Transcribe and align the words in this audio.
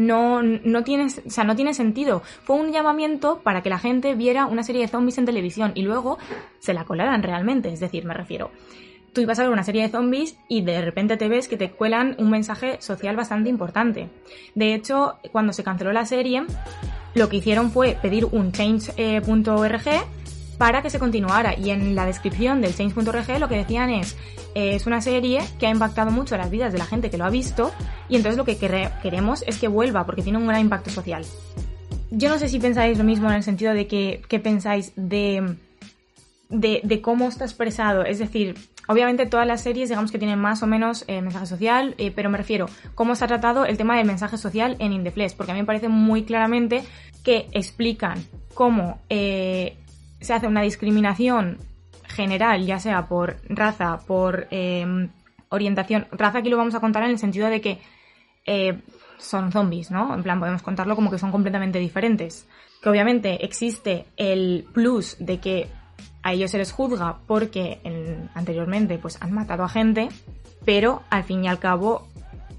no, 0.00 0.42
no 0.42 0.82
tiene, 0.82 1.06
o 1.06 1.30
sea, 1.30 1.44
no 1.44 1.54
tiene 1.54 1.74
sentido. 1.74 2.22
Fue 2.44 2.56
un 2.56 2.72
llamamiento 2.72 3.40
para 3.42 3.62
que 3.62 3.70
la 3.70 3.78
gente 3.78 4.14
viera 4.14 4.46
una 4.46 4.62
serie 4.62 4.82
de 4.82 4.88
zombies 4.88 5.18
en 5.18 5.26
televisión 5.26 5.72
y 5.74 5.82
luego 5.82 6.18
se 6.58 6.74
la 6.74 6.84
colaran 6.84 7.22
realmente. 7.22 7.72
Es 7.72 7.80
decir, 7.80 8.04
me 8.04 8.14
refiero, 8.14 8.50
tú 9.12 9.20
ibas 9.20 9.38
a 9.38 9.42
ver 9.42 9.52
una 9.52 9.62
serie 9.62 9.82
de 9.82 9.88
zombies 9.90 10.36
y 10.48 10.62
de 10.62 10.80
repente 10.80 11.16
te 11.16 11.28
ves 11.28 11.48
que 11.48 11.56
te 11.56 11.70
cuelan 11.70 12.16
un 12.18 12.30
mensaje 12.30 12.80
social 12.80 13.14
bastante 13.14 13.50
importante. 13.50 14.08
De 14.54 14.74
hecho, 14.74 15.18
cuando 15.32 15.52
se 15.52 15.64
canceló 15.64 15.92
la 15.92 16.06
serie, 16.06 16.44
lo 17.14 17.28
que 17.28 17.36
hicieron 17.36 17.70
fue 17.70 17.98
pedir 18.00 18.24
un 18.24 18.52
change.org 18.52 19.84
para 20.60 20.82
que 20.82 20.90
se 20.90 20.98
continuara. 20.98 21.58
Y 21.58 21.70
en 21.70 21.94
la 21.94 22.04
descripción 22.04 22.60
del 22.60 22.74
change.org 22.74 23.38
lo 23.38 23.48
que 23.48 23.56
decían 23.56 23.88
es, 23.88 24.14
eh, 24.54 24.74
es 24.74 24.86
una 24.86 25.00
serie 25.00 25.40
que 25.58 25.66
ha 25.66 25.70
impactado 25.70 26.10
mucho 26.10 26.36
las 26.36 26.50
vidas 26.50 26.70
de 26.70 26.76
la 26.76 26.84
gente 26.84 27.08
que 27.08 27.16
lo 27.16 27.24
ha 27.24 27.30
visto 27.30 27.72
y 28.10 28.16
entonces 28.16 28.36
lo 28.36 28.44
que 28.44 28.58
queremos 28.58 29.42
es 29.46 29.56
que 29.56 29.68
vuelva 29.68 30.04
porque 30.04 30.20
tiene 30.20 30.36
un 30.36 30.46
gran 30.46 30.60
impacto 30.60 30.90
social. 30.90 31.24
Yo 32.10 32.28
no 32.28 32.38
sé 32.38 32.50
si 32.50 32.58
pensáis 32.58 32.98
lo 32.98 33.04
mismo 33.04 33.30
en 33.30 33.36
el 33.36 33.42
sentido 33.42 33.72
de 33.72 33.86
que, 33.86 34.20
¿qué 34.28 34.38
pensáis 34.38 34.92
de, 34.96 35.56
de, 36.50 37.00
cómo 37.00 37.28
está 37.28 37.46
expresado. 37.46 38.04
Es 38.04 38.18
decir, 38.18 38.54
Obviamente 38.86 39.24
todas 39.26 39.46
las 39.46 39.62
series 39.62 39.88
digamos 39.88 40.10
que 40.10 40.18
tienen 40.18 40.40
más 40.40 40.64
o 40.64 40.66
menos 40.66 41.04
eh, 41.06 41.22
mensaje 41.22 41.46
social, 41.46 41.94
eh, 41.96 42.10
pero 42.10 42.28
me 42.28 42.36
refiero 42.36 42.66
cómo 42.96 43.14
se 43.14 43.24
ha 43.24 43.28
tratado 43.28 43.64
el 43.64 43.76
tema 43.76 43.96
del 43.96 44.04
mensaje 44.04 44.36
social 44.36 44.74
en 44.80 44.92
Indeflex, 44.92 45.34
porque 45.34 45.52
a 45.52 45.54
mí 45.54 45.60
me 45.60 45.66
parece 45.66 45.88
muy 45.88 46.24
claramente 46.24 46.82
que 47.22 47.46
explican 47.52 48.18
cómo 48.52 48.98
se 50.20 50.34
hace 50.34 50.46
una 50.46 50.62
discriminación 50.62 51.58
general, 52.08 52.64
ya 52.66 52.78
sea 52.78 53.06
por 53.06 53.36
raza, 53.48 53.98
por 54.06 54.46
em, 54.50 55.10
orientación. 55.48 56.06
Raza 56.12 56.38
aquí 56.38 56.48
lo 56.48 56.56
vamos 56.56 56.74
a 56.74 56.80
contar 56.80 57.04
en 57.04 57.10
el 57.10 57.18
sentido 57.18 57.48
de 57.48 57.60
que 57.60 57.78
son 59.20 59.52
zombies, 59.52 59.90
¿no? 59.90 60.14
En 60.14 60.22
plan, 60.22 60.40
podemos 60.40 60.62
contarlo 60.62 60.96
como 60.96 61.10
que 61.10 61.18
son 61.18 61.30
completamente 61.30 61.78
diferentes. 61.78 62.48
Que 62.82 62.88
obviamente 62.88 63.44
existe 63.44 64.06
el 64.16 64.66
plus 64.72 65.16
de 65.18 65.38
que 65.38 65.68
a 66.22 66.32
ellos 66.32 66.50
se 66.50 66.58
les 66.58 66.72
juzga 66.72 67.18
porque 67.26 67.80
anteriormente 68.34 68.98
pues 68.98 69.20
han 69.22 69.32
matado 69.32 69.64
a 69.64 69.68
gente, 69.68 70.08
pero 70.64 71.02
al 71.10 71.24
fin 71.24 71.44
y 71.44 71.48
al 71.48 71.58
cabo 71.58 72.08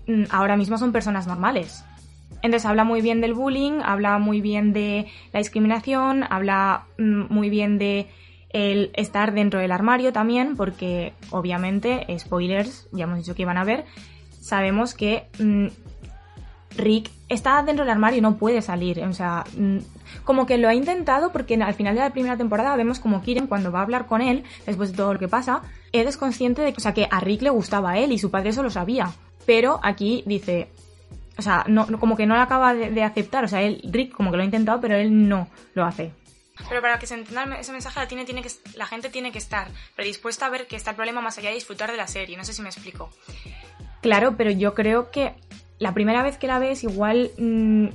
mm, 0.07 0.25
ahora 0.29 0.57
mismo 0.57 0.77
son 0.77 0.91
personas 0.91 1.27
normales. 1.27 1.83
Entonces 2.41 2.65
habla 2.65 2.83
muy 2.83 3.01
bien 3.01 3.21
del 3.21 3.33
bullying, 3.33 3.81
habla 3.83 4.17
muy 4.17 4.41
bien 4.41 4.73
de 4.73 5.07
la 5.33 5.39
discriminación, 5.39 6.25
habla 6.29 6.85
mm, 6.97 7.33
muy 7.33 7.49
bien 7.49 7.77
de 7.77 8.07
el 8.49 8.91
estar 8.95 9.33
dentro 9.33 9.59
del 9.59 9.71
armario 9.71 10.11
también, 10.11 10.55
porque 10.57 11.13
obviamente, 11.29 12.05
spoilers, 12.19 12.89
ya 12.91 13.05
hemos 13.05 13.19
dicho 13.19 13.33
que 13.35 13.43
iban 13.43 13.57
a 13.57 13.63
ver, 13.63 13.85
sabemos 14.41 14.93
que 14.93 15.27
mm, 15.39 15.67
Rick 16.77 17.09
está 17.29 17.63
dentro 17.63 17.85
del 17.85 17.91
armario 17.91 18.19
y 18.19 18.21
no 18.21 18.37
puede 18.37 18.61
salir. 18.61 19.01
O 19.03 19.13
sea, 19.13 19.45
mm, 19.57 19.77
como 20.23 20.45
que 20.45 20.57
lo 20.57 20.67
ha 20.67 20.73
intentado 20.73 21.31
porque 21.31 21.55
al 21.55 21.73
final 21.73 21.95
de 21.95 22.01
la 22.01 22.11
primera 22.11 22.37
temporada 22.37 22.75
vemos 22.75 22.99
como 22.99 23.21
Kiren 23.21 23.47
cuando 23.47 23.71
va 23.71 23.79
a 23.79 23.83
hablar 23.83 24.07
con 24.07 24.21
él, 24.21 24.43
después 24.65 24.91
de 24.91 24.97
todo 24.97 25.13
lo 25.13 25.19
que 25.19 25.27
pasa, 25.27 25.61
es 25.91 26.17
consciente 26.17 26.61
de 26.61 26.73
que, 26.73 26.77
o 26.77 26.81
sea, 26.81 26.93
que 26.93 27.07
a 27.09 27.19
Rick 27.19 27.41
le 27.41 27.49
gustaba 27.49 27.97
él 27.97 28.11
y 28.11 28.17
su 28.17 28.31
padre 28.31 28.49
eso 28.49 28.63
lo 28.63 28.69
sabía. 28.69 29.11
Pero 29.45 29.79
aquí 29.83 30.23
dice, 30.25 30.69
o 31.41 31.43
sea, 31.43 31.65
no, 31.67 31.87
como 31.99 32.15
que 32.15 32.27
no 32.27 32.35
lo 32.35 32.41
acaba 32.41 32.75
de, 32.75 33.03
aceptar. 33.03 33.43
O 33.43 33.47
sea, 33.47 33.63
él, 33.63 33.81
Rick 33.83 34.13
como 34.13 34.29
que 34.29 34.37
lo 34.37 34.43
ha 34.43 34.45
intentado, 34.45 34.79
pero 34.79 34.95
él 34.95 35.27
no 35.27 35.47
lo 35.73 35.83
hace. 35.83 36.13
Pero 36.69 36.81
para 36.81 36.99
que 36.99 37.07
se 37.07 37.15
entienda 37.15 37.59
ese 37.59 37.71
mensaje, 37.71 37.99
la, 37.99 38.07
tiene, 38.07 38.25
tiene 38.25 38.43
que, 38.43 38.49
la 38.75 38.85
gente 38.85 39.09
tiene 39.09 39.31
que 39.31 39.39
estar 39.39 39.67
predispuesta 39.95 40.45
a 40.45 40.49
ver 40.49 40.67
que 40.67 40.75
está 40.75 40.91
el 40.91 40.95
problema 40.95 41.19
más 41.19 41.39
allá 41.39 41.49
de 41.49 41.55
disfrutar 41.55 41.89
de 41.89 41.97
la 41.97 42.05
serie. 42.05 42.37
No 42.37 42.43
sé 42.43 42.53
si 42.53 42.61
me 42.61 42.69
explico. 42.69 43.09
Claro, 44.01 44.37
pero 44.37 44.51
yo 44.51 44.75
creo 44.75 45.09
que 45.09 45.33
la 45.79 45.95
primera 45.95 46.21
vez 46.21 46.37
que 46.37 46.45
la 46.45 46.59
ves 46.59 46.83
igual... 46.83 47.31
Mm, 47.39 47.85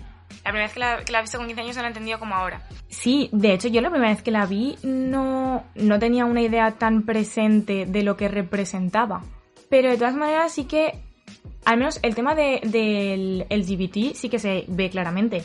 la 0.44 0.50
primera 0.50 0.64
vez 0.64 0.72
que 0.72 0.81
la, 0.81 1.05
que 1.05 1.12
la 1.12 1.19
he 1.20 1.22
visto 1.22 1.38
con 1.38 1.47
15 1.47 1.62
años 1.62 1.77
no 1.77 1.83
la 1.83 1.88
he 1.88 1.91
entendido 1.91 2.19
como 2.19 2.34
ahora. 2.34 2.66
Sí, 2.88 3.28
de 3.33 3.53
hecho 3.53 3.69
yo 3.69 3.81
la 3.81 3.91
primera 3.91 4.10
vez 4.10 4.22
que 4.22 4.33
la 4.33 4.47
vi 4.47 4.77
no, 4.83 5.64
no 5.77 5.98
tenía 6.00 6.25
una 6.25 6.42
idea 6.42 6.72
tan 6.72 7.05
presente 7.05 7.87
de 7.87 8.03
lo 8.03 8.16
que 8.16 8.26
representaba. 8.26 9.22
Pero 9.69 9.91
de 9.91 9.97
todas 9.97 10.15
maneras 10.15 10.53
sí 10.53 10.65
que, 10.65 11.06
al 11.66 11.78
menos 11.78 11.99
el 12.03 12.15
tema 12.15 12.37
de, 12.37 12.60
del 12.62 13.44
LGBT 13.50 14.15
sí 14.15 14.28
que 14.28 14.38
se 14.38 14.65
ve 14.69 14.88
claramente, 14.88 15.43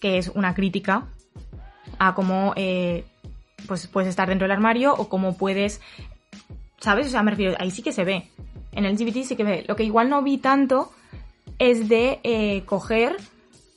que 0.00 0.18
es 0.18 0.28
una 0.28 0.54
crítica 0.54 1.08
a 1.98 2.14
cómo 2.14 2.52
eh, 2.54 3.04
pues 3.66 3.88
puedes 3.88 4.08
estar 4.08 4.28
dentro 4.28 4.44
del 4.44 4.52
armario 4.52 4.94
o 4.94 5.08
cómo 5.08 5.36
puedes, 5.36 5.80
¿sabes? 6.78 7.08
O 7.08 7.10
sea, 7.10 7.24
me 7.24 7.32
refiero, 7.32 7.56
ahí 7.58 7.72
sí 7.72 7.82
que 7.82 7.90
se 7.90 8.04
ve. 8.04 8.28
En 8.70 8.84
el 8.84 8.94
LGBT 8.94 9.24
sí 9.24 9.34
que 9.34 9.42
ve. 9.42 9.64
Lo 9.66 9.74
que 9.74 9.82
igual 9.82 10.08
no 10.08 10.22
vi 10.22 10.38
tanto 10.38 10.92
es 11.58 11.88
de 11.88 12.20
eh, 12.22 12.62
coger 12.66 13.16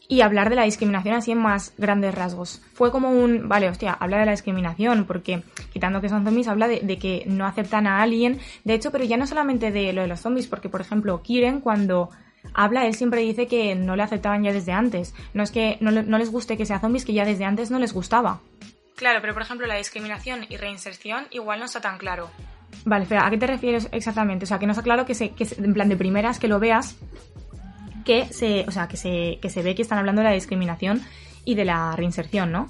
y 0.07 0.21
hablar 0.21 0.49
de 0.49 0.55
la 0.55 0.63
discriminación 0.63 1.15
así 1.15 1.31
en 1.31 1.39
más 1.39 1.73
grandes 1.77 2.15
rasgos. 2.15 2.61
Fue 2.73 2.91
como 2.91 3.11
un, 3.11 3.49
vale, 3.49 3.69
hostia, 3.69 3.93
habla 3.93 4.19
de 4.19 4.25
la 4.25 4.31
discriminación, 4.31 5.05
porque 5.05 5.43
quitando 5.73 6.01
que 6.01 6.09
son 6.09 6.23
zombies, 6.23 6.47
habla 6.47 6.67
de, 6.67 6.97
que 6.97 7.23
no 7.27 7.45
aceptan 7.45 7.87
a 7.87 8.01
alguien. 8.01 8.39
De 8.63 8.73
hecho, 8.73 8.91
pero 8.91 9.03
ya 9.03 9.17
no 9.17 9.27
solamente 9.27 9.71
de 9.71 9.91
lo 9.93 10.01
de 10.01 10.07
los 10.07 10.21
zombies, 10.21 10.47
porque 10.47 10.69
por 10.69 10.81
ejemplo, 10.81 11.21
Kiren 11.21 11.59
cuando 11.59 12.09
habla, 12.53 12.85
él 12.85 12.93
siempre 12.93 13.21
dice 13.21 13.47
que 13.47 13.75
no 13.75 13.95
le 13.95 14.03
aceptaban 14.03 14.43
ya 14.43 14.53
desde 14.53 14.71
antes. 14.71 15.13
No 15.33 15.43
es 15.43 15.51
que 15.51 15.77
no, 15.81 15.91
no 15.91 16.17
les 16.17 16.31
guste 16.31 16.57
que 16.57 16.65
sea 16.65 16.79
zombies, 16.79 17.03
que 17.03 17.13
ya 17.13 17.25
desde 17.25 17.43
antes 17.43 17.69
no 17.69 17.79
les 17.79 17.93
gustaba. 17.93 18.39
Claro, 18.95 19.19
pero 19.21 19.33
por 19.33 19.43
ejemplo, 19.43 19.67
la 19.67 19.75
discriminación 19.75 20.45
y 20.49 20.57
reinserción 20.57 21.27
igual 21.31 21.59
no 21.59 21.65
está 21.65 21.81
tan 21.81 21.97
claro. 21.97 22.29
Vale, 22.85 23.03
espera, 23.03 23.27
¿a 23.27 23.29
qué 23.29 23.37
te 23.37 23.47
refieres 23.47 23.89
exactamente? 23.91 24.45
O 24.45 24.47
sea, 24.47 24.59
que 24.59 24.65
no 24.65 24.71
está 24.71 24.83
claro 24.83 25.05
que, 25.05 25.13
se, 25.13 25.31
que 25.31 25.45
en 25.57 25.73
plan 25.73 25.89
de 25.89 25.97
primeras 25.97 26.39
que 26.39 26.47
lo 26.47 26.59
veas 26.59 26.95
que 28.07 28.25
se, 28.31 28.63
o 28.67 28.71
sea, 28.71 28.87
que 28.87 28.95
se, 28.95 29.37
que 29.41 29.49
se 29.49 29.61
ve 29.61 29.75
que 29.75 29.81
están 29.81 29.99
hablando 29.99 30.21
de 30.21 30.29
la 30.29 30.33
discriminación 30.33 31.01
y 31.43 31.55
de 31.55 31.65
la 31.65 31.93
reinserción, 31.93 32.53
¿no? 32.53 32.69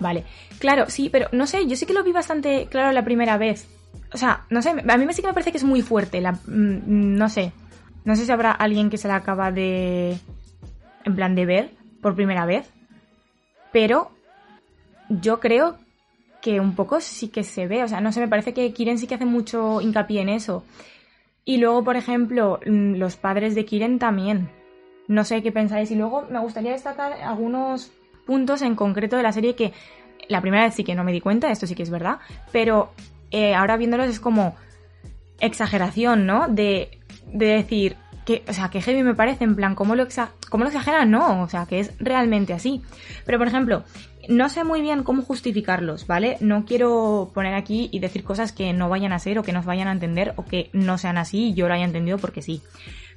Vale. 0.00 0.24
Claro, 0.58 0.86
sí, 0.88 1.10
pero 1.10 1.28
no 1.32 1.46
sé, 1.46 1.66
yo 1.66 1.76
sí 1.76 1.84
que 1.84 1.92
lo 1.92 2.02
vi 2.02 2.12
bastante 2.12 2.68
claro 2.70 2.90
la 2.92 3.04
primera 3.04 3.36
vez. 3.36 3.68
O 4.14 4.16
sea, 4.16 4.46
no 4.48 4.62
sé, 4.62 4.70
a 4.70 4.96
mí 4.96 5.06
sí 5.12 5.20
que 5.20 5.28
me 5.28 5.34
parece 5.34 5.52
que 5.52 5.58
es 5.58 5.64
muy 5.64 5.82
fuerte, 5.82 6.22
la, 6.22 6.32
mm, 6.32 6.40
no 6.46 7.28
sé. 7.28 7.52
No 8.06 8.16
sé 8.16 8.24
si 8.24 8.32
habrá 8.32 8.50
alguien 8.50 8.88
que 8.88 8.96
se 8.96 9.08
la 9.08 9.16
acaba 9.16 9.52
de, 9.52 10.16
en 11.04 11.14
plan, 11.14 11.34
de 11.34 11.44
ver 11.44 11.70
por 12.00 12.14
primera 12.14 12.46
vez. 12.46 12.70
Pero 13.72 14.10
yo 15.10 15.38
creo 15.38 15.76
que 16.40 16.60
un 16.60 16.74
poco 16.74 17.02
sí 17.02 17.28
que 17.28 17.44
se 17.44 17.66
ve. 17.66 17.84
O 17.84 17.88
sea, 17.88 18.00
no 18.00 18.10
sé, 18.10 18.20
me 18.20 18.28
parece 18.28 18.54
que 18.54 18.72
Kiren 18.72 18.98
sí 18.98 19.06
que 19.06 19.16
hace 19.16 19.26
mucho 19.26 19.82
hincapié 19.82 20.22
en 20.22 20.30
eso. 20.30 20.64
Y 21.44 21.58
luego, 21.58 21.84
por 21.84 21.96
ejemplo, 21.96 22.60
mm, 22.64 22.94
los 22.94 23.16
padres 23.16 23.54
de 23.54 23.66
Kiren 23.66 23.98
también. 23.98 24.48
No 25.08 25.24
sé 25.24 25.42
qué 25.42 25.50
pensáis. 25.50 25.90
Y 25.90 25.96
luego 25.96 26.26
me 26.30 26.38
gustaría 26.38 26.72
destacar 26.72 27.12
algunos 27.14 27.90
puntos 28.26 28.62
en 28.62 28.76
concreto 28.76 29.16
de 29.16 29.22
la 29.22 29.32
serie 29.32 29.56
que 29.56 29.72
la 30.28 30.40
primera 30.40 30.64
vez 30.64 30.74
sí 30.74 30.84
que 30.84 30.94
no 30.94 31.04
me 31.04 31.12
di 31.12 31.20
cuenta, 31.20 31.50
esto 31.50 31.66
sí 31.66 31.74
que 31.74 31.82
es 31.82 31.90
verdad, 31.90 32.18
pero 32.52 32.92
eh, 33.30 33.54
ahora 33.54 33.76
viéndolos 33.76 34.08
es 34.08 34.20
como 34.20 34.54
exageración, 35.40 36.26
¿no? 36.26 36.46
De, 36.48 36.98
de 37.32 37.46
decir, 37.46 37.96
que, 38.28 38.44
o 38.46 38.52
sea, 38.52 38.68
que 38.68 38.82
heavy 38.82 39.02
me 39.02 39.14
parece, 39.14 39.44
en 39.44 39.56
plan, 39.56 39.74
¿cómo 39.74 39.94
lo, 39.94 40.06
¿cómo 40.50 40.64
lo 40.64 40.68
exageran? 40.68 41.10
No, 41.10 41.42
o 41.42 41.48
sea, 41.48 41.64
que 41.64 41.80
es 41.80 41.94
realmente 41.98 42.52
así. 42.52 42.82
Pero, 43.24 43.38
por 43.38 43.48
ejemplo, 43.48 43.84
no 44.28 44.50
sé 44.50 44.64
muy 44.64 44.82
bien 44.82 45.02
cómo 45.02 45.22
justificarlos, 45.22 46.06
¿vale? 46.06 46.36
No 46.40 46.66
quiero 46.66 47.30
poner 47.32 47.54
aquí 47.54 47.88
y 47.90 48.00
decir 48.00 48.24
cosas 48.24 48.52
que 48.52 48.74
no 48.74 48.90
vayan 48.90 49.12
a 49.12 49.18
ser 49.18 49.38
o 49.38 49.42
que 49.42 49.54
nos 49.54 49.64
vayan 49.64 49.88
a 49.88 49.92
entender 49.92 50.34
o 50.36 50.44
que 50.44 50.68
no 50.74 50.98
sean 50.98 51.16
así 51.16 51.48
y 51.48 51.54
yo 51.54 51.68
lo 51.68 51.74
haya 51.74 51.86
entendido 51.86 52.18
porque 52.18 52.42
sí. 52.42 52.60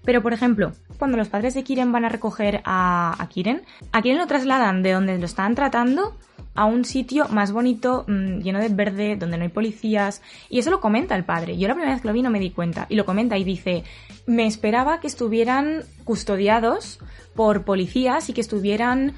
Pero, 0.03 0.21
por 0.21 0.33
ejemplo, 0.33 0.71
cuando 0.97 1.17
los 1.17 1.29
padres 1.29 1.53
de 1.53 1.63
Kiren 1.63 1.91
van 1.91 2.05
a 2.05 2.09
recoger 2.09 2.61
a, 2.65 3.27
Kiren, 3.29 3.61
a 3.91 4.01
Kiren 4.01 4.17
lo 4.17 4.27
trasladan 4.27 4.81
de 4.81 4.93
donde 4.93 5.17
lo 5.17 5.25
están 5.25 5.55
tratando 5.55 6.15
a 6.53 6.65
un 6.65 6.85
sitio 6.85 7.27
más 7.29 7.51
bonito, 7.51 8.03
mm, 8.07 8.39
lleno 8.39 8.59
de 8.59 8.69
verde, 8.69 9.15
donde 9.15 9.37
no 9.37 9.43
hay 9.43 9.49
policías. 9.49 10.21
Y 10.49 10.59
eso 10.59 10.71
lo 10.71 10.81
comenta 10.81 11.15
el 11.15 11.23
padre. 11.23 11.57
Yo 11.57 11.67
la 11.67 11.75
primera 11.75 11.93
vez 11.93 12.01
que 12.01 12.07
lo 12.07 12.13
vi 12.13 12.21
no 12.21 12.29
me 12.29 12.39
di 12.39 12.51
cuenta. 12.51 12.87
Y 12.89 12.95
lo 12.95 13.05
comenta 13.05 13.37
y 13.37 13.43
dice, 13.43 13.83
me 14.25 14.47
esperaba 14.47 14.99
que 14.99 15.07
estuvieran 15.07 15.83
custodiados 16.03 16.99
por 17.35 17.63
policías 17.63 18.29
y 18.29 18.33
que 18.33 18.41
estuvieran 18.41 19.13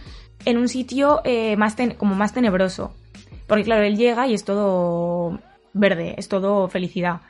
en 0.46 0.58
un 0.58 0.68
sitio 0.68 1.22
eh, 1.24 1.56
más 1.56 1.76
como 1.98 2.16
más 2.16 2.34
tenebroso. 2.34 2.94
Porque 3.48 3.64
claro, 3.64 3.84
él 3.84 3.98
llega 3.98 4.28
y 4.28 4.34
es 4.34 4.44
todo 4.44 5.40
verde, 5.74 6.16
es 6.18 6.28
todo 6.28 6.68
felicidad. 6.68 7.22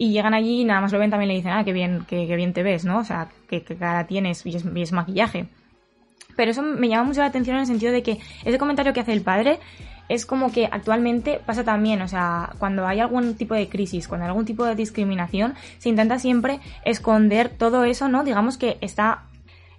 Y 0.00 0.12
llegan 0.12 0.32
allí 0.32 0.60
y 0.60 0.64
nada 0.64 0.80
más 0.80 0.92
lo 0.92 1.00
ven 1.00 1.10
también 1.10 1.28
le 1.28 1.34
dicen, 1.34 1.50
ah, 1.50 1.64
qué 1.64 1.72
bien, 1.72 2.04
qué, 2.08 2.24
bien 2.36 2.52
te 2.52 2.62
ves, 2.62 2.84
¿no? 2.84 3.00
O 3.00 3.04
sea, 3.04 3.28
qué, 3.48 3.62
cara 3.62 4.06
tienes 4.06 4.46
y 4.46 4.54
es, 4.54 4.92
maquillaje. 4.92 5.48
Pero 6.36 6.52
eso 6.52 6.62
me 6.62 6.88
llama 6.88 7.02
mucho 7.02 7.20
la 7.20 7.26
atención 7.26 7.56
en 7.56 7.62
el 7.62 7.66
sentido 7.66 7.90
de 7.90 8.04
que 8.04 8.18
ese 8.44 8.58
comentario 8.58 8.92
que 8.92 9.00
hace 9.00 9.12
el 9.12 9.22
padre 9.22 9.58
es 10.08 10.24
como 10.24 10.52
que 10.52 10.66
actualmente 10.70 11.40
pasa 11.44 11.64
también, 11.64 12.00
o 12.00 12.08
sea, 12.08 12.52
cuando 12.58 12.86
hay 12.86 13.00
algún 13.00 13.34
tipo 13.34 13.54
de 13.54 13.68
crisis, 13.68 14.06
cuando 14.06 14.24
hay 14.24 14.28
algún 14.28 14.46
tipo 14.46 14.64
de 14.64 14.76
discriminación, 14.76 15.54
se 15.78 15.88
intenta 15.88 16.20
siempre 16.20 16.60
esconder 16.84 17.48
todo 17.48 17.82
eso, 17.84 18.08
¿no? 18.08 18.22
Digamos 18.22 18.56
que 18.56 18.78
está... 18.80 19.24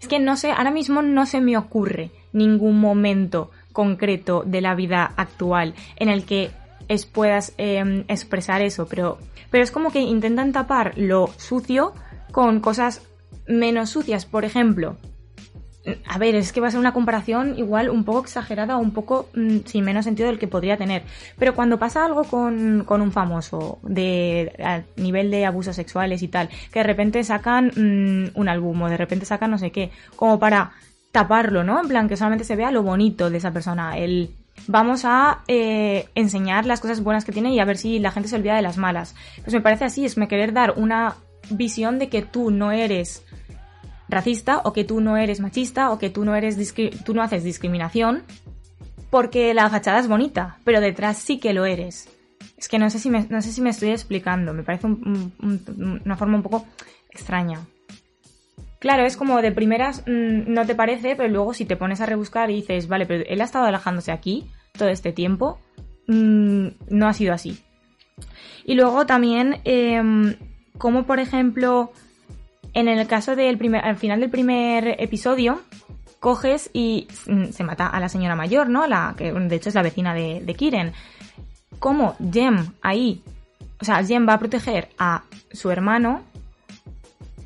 Es 0.01 0.07
que 0.07 0.19
no 0.19 0.36
sé, 0.36 0.51
ahora 0.51 0.72
mismo 0.72 1.01
no 1.01 1.25
se 1.25 1.39
me 1.39 1.57
ocurre 1.57 2.12
ningún 2.33 2.80
momento 2.80 3.51
concreto 3.72 4.44
de 4.45 4.62
la 4.62 4.75
vida 4.75 5.13
actual 5.15 5.74
en 5.95 6.10
el 6.10 6.25
que 6.25 6.51
es, 6.89 7.06
puedas 7.06 7.54
em, 7.57 8.04
expresar 8.07 8.62
eso, 8.62 8.88
pero 8.88 9.19
pero 9.51 9.63
es 9.63 9.72
como 9.72 9.92
que 9.92 10.01
intentan 10.01 10.51
tapar 10.51 10.94
lo 10.98 11.30
sucio 11.38 11.94
con 12.31 12.60
cosas 12.60 13.01
menos 13.48 13.90
sucias. 13.90 14.25
Por 14.25 14.46
ejemplo, 14.46 14.98
a 16.06 16.18
ver, 16.18 16.36
es 16.36 16.51
que 16.51 16.62
va 16.62 16.68
a 16.68 16.72
ser 16.72 16.80
una 16.80 16.94
comparación 16.94 17.57
igual 17.57 17.90
un 17.90 18.04
poco 18.04 18.22
exagerada 18.22 18.78
o 18.78 18.80
un 18.80 18.92
poco 18.92 19.30
mm, 19.34 19.60
sin 19.66 19.86
menos 19.86 20.06
sentido 20.06 20.28
del 20.28 20.40
que 20.40 20.48
podría 20.48 20.78
tener. 20.78 21.04
Pero 21.38 21.56
cuando 21.56 21.80
pasa 21.80 22.06
algo 22.06 22.24
con, 22.24 22.84
con 22.86 23.01
un 23.01 23.12
famoso 23.12 23.80
de 23.84 24.54
a 24.63 24.81
nivel 25.01 25.31
de 25.31 25.46
abusos 25.46 25.75
sexuales 25.75 26.22
y 26.22 26.28
tal, 26.28 26.50
que 26.72 26.80
de 26.80 26.84
repente 26.84 27.24
sacan 27.24 27.68
mm, 27.68 28.38
un 28.40 28.50
álbum 28.50 28.81
o 28.81 28.90
de 28.90 28.98
repente 28.98 29.25
sacan 29.25 29.51
no 29.51 29.57
sé 29.57 29.72
qué, 29.72 29.92
como 30.16 30.40
para 30.40 30.72
taparlo, 31.12 31.63
¿no? 31.63 31.80
En 31.80 31.88
plan, 31.88 32.07
que 32.07 32.18
solamente 32.18 32.44
se 32.44 32.56
vea 32.56 32.72
lo 32.72 32.84
bonito 32.84 33.30
de 33.30 33.38
esa 33.38 33.51
persona, 33.51 33.98
el 33.98 34.31
vamos 34.68 35.06
a 35.06 35.44
eh, 35.48 36.10
enseñar 36.16 36.66
las 36.66 36.80
cosas 36.80 37.02
buenas 37.02 37.26
que 37.26 37.32
tiene 37.32 37.54
y 37.54 37.60
a 37.60 37.66
ver 37.66 37.78
si 37.78 38.00
la 38.00 38.12
gente 38.12 38.30
se 38.30 38.36
olvida 38.36 38.56
de 38.56 38.62
las 38.62 38.78
malas. 38.78 39.16
Pues 39.44 39.54
me 39.54 39.62
parece 39.62 39.86
así, 39.86 40.06
es 40.06 40.18
me 40.18 40.28
querer 40.28 40.54
dar 40.54 40.74
una 40.78 41.16
visión 41.50 42.00
de 42.00 42.10
que 42.10 42.22
tú 42.22 42.52
no 42.52 42.72
eres 42.72 43.24
racista 44.08 44.62
o 44.64 44.74
que 44.74 44.84
tú 44.84 45.02
no 45.02 45.18
eres 45.18 45.40
machista 45.40 45.92
o 45.92 46.00
que 46.00 46.10
tú 46.10 46.26
no 46.26 46.36
eres 46.36 46.74
tú 47.04 47.14
no 47.14 47.22
haces 47.22 47.44
discriminación 47.44 48.24
porque 49.10 49.54
la 49.54 49.70
fachada 49.70 50.00
es 50.00 50.08
bonita, 50.08 50.58
pero 50.64 50.82
detrás 50.82 51.18
sí 51.18 51.40
que 51.40 51.54
lo 51.54 51.66
eres. 51.66 52.10
Es 52.58 52.68
que 52.68 52.78
no 52.78 52.90
sé 52.90 53.00
si 53.00 53.10
me, 53.10 53.26
no 53.30 53.42
sé 53.42 53.52
si 53.52 53.62
me 53.62 53.70
estoy 53.70 53.90
explicando, 53.90 54.54
me 54.54 54.64
parece 54.64 54.88
una 54.88 56.18
forma 56.18 56.38
un 56.38 56.44
poco 56.44 56.66
extraña. 57.10 57.62
Claro, 58.80 59.06
es 59.06 59.18
como 59.18 59.42
de 59.42 59.52
primeras 59.52 60.04
mm, 60.08 60.52
no 60.52 60.66
te 60.66 60.76
parece, 60.76 61.16
pero 61.16 61.30
luego 61.30 61.54
si 61.54 61.66
te 61.66 61.76
pones 61.76 62.02
a 62.02 62.06
rebuscar 62.06 62.50
y 62.50 62.56
dices, 62.56 62.88
vale, 62.88 63.06
pero 63.06 63.24
él 63.28 63.42
ha 63.42 63.46
estado 63.46 63.66
alejándose 63.66 64.12
aquí 64.12 64.50
todo 64.74 64.90
este 64.90 65.12
tiempo, 65.12 65.60
mm, 66.08 66.68
no 66.90 67.08
ha 67.08 67.14
sido 67.14 67.34
así. 67.34 67.62
Y 68.66 68.76
luego 68.76 69.06
también, 69.06 69.60
em, 69.66 70.36
como 70.78 71.04
por 71.04 71.20
ejemplo, 71.20 71.92
en 72.74 72.88
el 72.88 73.06
caso 73.08 73.36
del 73.36 73.58
primer, 73.58 73.84
al 73.84 73.98
final 73.98 74.22
del 74.22 74.30
primer 74.30 74.96
episodio, 75.02 75.62
coges 76.20 76.70
y 76.74 77.08
mm, 77.28 77.46
se 77.48 77.64
mata 77.64 77.88
a 77.88 78.00
la 78.00 78.10
señora 78.10 78.36
mayor, 78.36 78.70
¿no? 78.70 78.88
La 78.88 79.16
que 79.18 79.32
de 79.32 79.56
hecho 79.56 79.70
es 79.70 79.75
la 79.75 79.82
vecina 79.82 80.14
de, 80.14 80.56
Kiren. 80.58 80.94
Como 81.80 82.16
Jem 82.32 82.74
ahí, 82.82 83.24
o 83.82 83.86
sea, 83.86 84.04
Jem 84.04 84.28
va 84.28 84.34
a 84.34 84.40
proteger 84.40 84.90
a 84.98 85.24
su 85.52 85.72
hermano, 85.72 86.22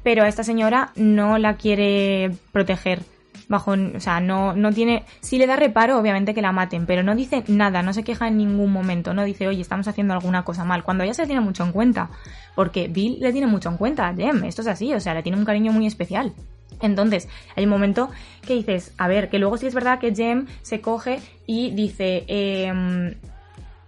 pero 0.04 0.24
a 0.24 0.28
esta 0.28 0.44
señora 0.44 0.92
no 0.96 1.38
la 1.38 1.56
quiere 1.56 2.32
proteger 2.52 3.02
bajo, 3.48 3.72
o 3.72 4.00
sea, 4.00 4.20
no, 4.20 4.54
no 4.54 4.72
tiene, 4.72 5.04
si 5.22 5.38
le 5.38 5.48
da 5.48 5.56
reparo, 5.56 6.00
obviamente 6.00 6.34
que 6.34 6.42
la 6.42 6.52
maten, 6.52 6.86
pero 6.86 7.04
no 7.04 7.16
dice 7.16 7.44
nada, 7.48 7.82
no 7.82 7.94
se 7.94 8.04
queja 8.04 8.28
en 8.28 8.38
ningún 8.38 8.72
momento, 8.72 9.14
no 9.14 9.24
dice, 9.24 9.48
oye, 9.48 9.62
estamos 9.62 9.88
haciendo 9.88 10.14
alguna 10.14 10.44
cosa 10.44 10.64
mal, 10.64 10.84
cuando 10.84 11.04
ella 11.04 11.14
se 11.14 11.24
le 11.24 11.28
tiene 11.28 11.42
mucho 11.42 11.64
en 11.64 11.72
cuenta, 11.72 12.10
porque 12.56 12.88
Bill 12.88 13.20
le 13.20 13.32
tiene 13.32 13.48
mucho 13.48 13.70
en 13.70 13.78
cuenta 13.78 14.08
a 14.08 14.16
Jem, 14.16 14.44
esto 14.46 14.62
es 14.62 14.68
así, 14.68 14.94
o 14.94 15.00
sea, 15.00 15.14
le 15.14 15.24
tiene 15.24 15.38
un 15.38 15.46
cariño 15.46 15.72
muy 15.72 15.86
especial. 15.86 16.34
Entonces, 16.82 17.30
hay 17.56 17.64
un 17.64 17.70
momento 17.70 18.10
que 18.46 18.56
dices, 18.56 18.94
a 18.98 19.08
ver, 19.08 19.30
que 19.30 19.40
luego 19.40 19.58
sí 19.58 19.68
es 19.68 19.74
verdad 19.74 20.00
que 20.00 20.14
Jem 20.14 20.48
se 20.64 20.82
coge 20.82 21.20
y 21.46 21.72
dice, 21.72 22.26
eh, 22.28 23.16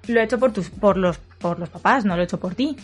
lo 0.08 0.20
he 0.20 0.24
hecho 0.24 0.40
por 0.40 0.54
tus, 0.54 0.70
por 0.70 0.96
los, 0.96 1.18
por 1.18 1.60
los 1.60 1.70
papás, 1.70 2.06
no 2.06 2.16
lo 2.16 2.22
he 2.22 2.26
hecho 2.26 2.40
por 2.40 2.56
ti. 2.56 2.78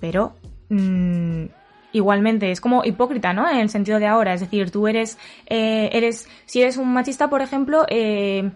Pero, 0.00 0.34
mmm, 0.68 1.46
igualmente 1.92 2.50
es 2.50 2.60
como 2.60 2.84
hipócrita, 2.84 3.32
¿no? 3.32 3.48
En 3.48 3.58
el 3.58 3.70
sentido 3.70 3.98
de 3.98 4.06
ahora, 4.06 4.34
es 4.34 4.40
decir, 4.40 4.70
tú 4.70 4.88
eres, 4.88 5.18
eh, 5.46 5.90
eres, 5.92 6.28
si 6.46 6.60
eres 6.60 6.76
un 6.76 6.92
machista, 6.92 7.28
por 7.30 7.42
ejemplo, 7.42 7.84
eh, 7.88 8.50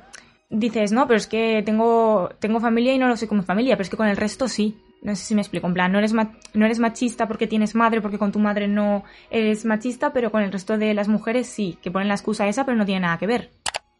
dices, 0.51 0.93
no, 0.93 1.07
pero 1.07 1.17
es 1.17 1.27
que 1.27 1.63
tengo, 1.65 2.31
tengo 2.39 2.61
familia 2.61 2.95
y 2.95 2.99
no 2.99 3.09
lo 3.09 3.17
soy 3.17 3.29
como 3.29 3.43
familia, 3.43 3.77
pero 3.77 3.83
es 3.83 3.91
que 3.91 3.97
con 3.97 4.09
el 4.09 4.17
resto 4.17 4.49
sí. 4.49 4.77
No 5.03 5.17
sé 5.17 5.25
si 5.25 5.35
me 5.35 5.41
explico, 5.41 5.67
en 5.67 5.75
plan, 5.75 5.91
no 5.91 5.99
eres, 5.99 6.15
no 6.15 6.65
eres 6.65 6.79
machista 6.79 7.27
porque 7.27 7.49
tienes 7.49 7.75
madre, 7.75 8.01
porque 8.01 8.19
con 8.19 8.31
tu 8.31 8.39
madre 8.39 8.69
no 8.69 9.03
eres 9.31 9.65
machista, 9.65 10.13
pero 10.13 10.31
con 10.31 10.43
el 10.43 10.53
resto 10.53 10.79
de 10.79 10.95
las 10.95 11.09
mujeres 11.09 11.49
sí, 11.49 11.77
que 11.83 11.91
ponen 11.91 12.07
la 12.07 12.15
excusa 12.15 12.47
esa, 12.47 12.65
pero 12.65 12.77
no 12.77 12.87
tiene 12.87 13.01
nada 13.01 13.19
que 13.19 13.27
ver. 13.27 13.51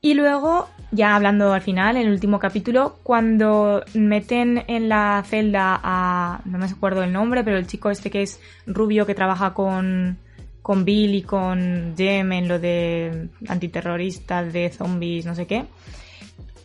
Y 0.05 0.15
luego, 0.15 0.69
ya 0.91 1.15
hablando 1.15 1.53
al 1.53 1.63
final, 1.63 1.97
en 1.97 2.09
el 2.09 2.13
último 2.13 2.41
capítulo, 2.41 2.99
cuando 3.05 3.85
meten 3.95 4.65
en 4.67 4.89
la 4.89 5.23
celda 5.25 5.79
a. 5.81 6.41
no 6.45 6.59
me 6.59 6.65
acuerdo 6.65 7.05
el 7.05 7.13
nombre, 7.13 7.45
pero 7.45 7.57
el 7.57 7.69
chico 7.69 7.89
este 7.89 8.11
que 8.11 8.23
es 8.23 8.41
rubio 8.67 9.07
que 9.07 9.15
trabaja 9.15 9.55
con. 9.55 10.19
con 10.61 10.85
Bill 10.85 11.15
y 11.15 11.23
con 11.23 11.95
Jem 11.97 12.33
en 12.33 12.49
lo 12.49 12.59
de 12.59 13.29
antiterroristas, 13.47 14.53
de 14.53 14.71
zombies, 14.71 15.25
no 15.25 15.37
sé 15.37 15.47
qué. 15.47 15.67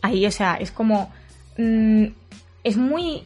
Ahí, 0.02 0.26
o 0.26 0.32
sea, 0.32 0.56
es 0.56 0.72
como. 0.72 1.12
Mmm, 1.58 2.06
es 2.64 2.76
muy 2.76 3.22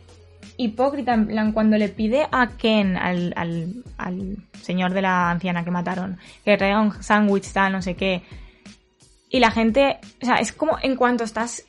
hipócrita 0.59 1.15
en 1.15 1.27
plan 1.27 1.53
cuando 1.53 1.79
le 1.79 1.89
pide 1.89 2.27
a 2.31 2.49
Ken, 2.59 2.99
al, 2.99 3.33
al, 3.35 3.83
al 3.97 4.37
señor 4.61 4.93
de 4.93 5.01
la 5.01 5.31
anciana 5.31 5.65
que 5.65 5.71
mataron, 5.71 6.19
que 6.45 6.59
traiga 6.59 6.83
un 6.83 7.03
sándwich 7.03 7.51
tal, 7.51 7.73
no 7.73 7.81
sé 7.81 7.95
qué 7.97 8.23
y 9.33 9.41
la 9.41 9.51
gente, 9.51 9.99
o 10.23 10.27
sea, 10.27 10.37
es 10.37 10.53
como 10.53 10.79
en 10.83 10.95
cuanto 10.95 11.25
estás 11.25 11.65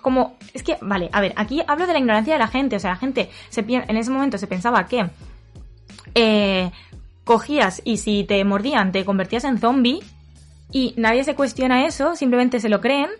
como 0.00 0.36
es 0.54 0.62
que 0.62 0.78
vale, 0.80 1.10
a 1.12 1.20
ver, 1.20 1.34
aquí 1.36 1.62
hablo 1.66 1.86
de 1.86 1.92
la 1.92 1.98
ignorancia 1.98 2.32
de 2.32 2.38
la 2.38 2.48
gente, 2.48 2.76
o 2.76 2.80
sea, 2.80 2.92
la 2.92 2.96
gente 2.96 3.28
se 3.50 3.64
en 3.68 3.96
ese 3.96 4.10
momento 4.10 4.38
se 4.38 4.46
pensaba 4.46 4.86
que 4.86 5.06
eh, 6.14 6.70
cogías 7.24 7.82
y 7.84 7.98
si 7.98 8.24
te 8.24 8.42
mordían 8.44 8.92
te 8.92 9.04
convertías 9.04 9.44
en 9.44 9.58
zombie 9.58 10.00
y 10.72 10.94
nadie 10.96 11.22
se 11.22 11.34
cuestiona 11.34 11.86
eso, 11.86 12.16
simplemente 12.16 12.60
se 12.60 12.70
lo 12.70 12.80
creen 12.80 13.10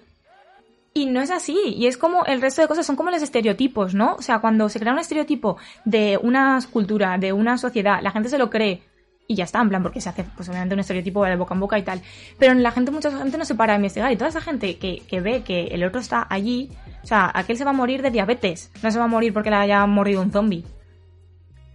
y 0.95 1.05
no 1.05 1.21
es 1.21 1.31
así. 1.31 1.59
Y 1.77 1.87
es 1.87 1.99
como 1.99 2.25
el 2.25 2.41
resto 2.41 2.63
de 2.63 2.69
cosas 2.69 2.87
son 2.87 2.97
como 2.97 3.11
los 3.11 3.21
estereotipos, 3.21 3.95
¿no? 3.95 4.15
O 4.15 4.23
sea, 4.23 4.39
cuando 4.39 4.71
se 4.71 4.81
crea 4.81 4.95
un 4.95 4.99
estereotipo 4.99 5.59
de 5.85 6.19
una 6.23 6.59
cultura, 6.73 7.19
de 7.19 7.35
una 7.35 7.59
sociedad, 7.59 8.01
la 8.03 8.13
gente 8.13 8.31
se 8.31 8.39
lo 8.39 8.49
cree 8.49 8.83
y 9.29 9.35
ya 9.35 9.45
está, 9.45 9.61
en 9.61 9.69
plan, 9.69 9.83
porque 9.83 10.01
se 10.01 10.09
hace, 10.09 10.25
pues 10.25 10.49
obviamente, 10.49 10.75
un 10.75 10.81
estereotipo 10.81 11.25
de 11.25 11.37
boca 11.37 11.55
en 11.55 11.61
boca 11.61 11.79
y 11.79 11.83
tal. 11.83 12.01
Pero 12.39 12.55
la 12.55 12.71
gente, 12.71 12.91
mucha 12.91 13.11
gente 13.11 13.39
no 13.39 13.45
se 13.45 13.55
para 13.55 13.75
a 13.75 13.77
investigar 13.77 14.11
y 14.13 14.17
toda 14.17 14.29
esa 14.29 14.41
gente 14.41 14.79
que, 14.79 15.03
que 15.09 15.21
ve 15.21 15.43
que 15.43 15.69
el 15.69 15.85
otro 15.85 16.01
está 16.01 16.27
allí, 16.29 16.71
o 17.03 17.07
sea, 17.07 17.31
aquel 17.35 17.57
se 17.57 17.65
va 17.65 17.71
a 17.71 17.75
morir 17.75 18.03
de 18.03 18.11
diabetes, 18.11 18.71
no 18.83 18.91
se 18.91 18.99
va 18.99 19.05
a 19.05 19.09
morir 19.09 19.33
porque 19.33 19.51
le 19.51 19.57
haya 19.57 19.85
mordido 19.87 20.23
un 20.23 20.31
zombie. 20.31 20.65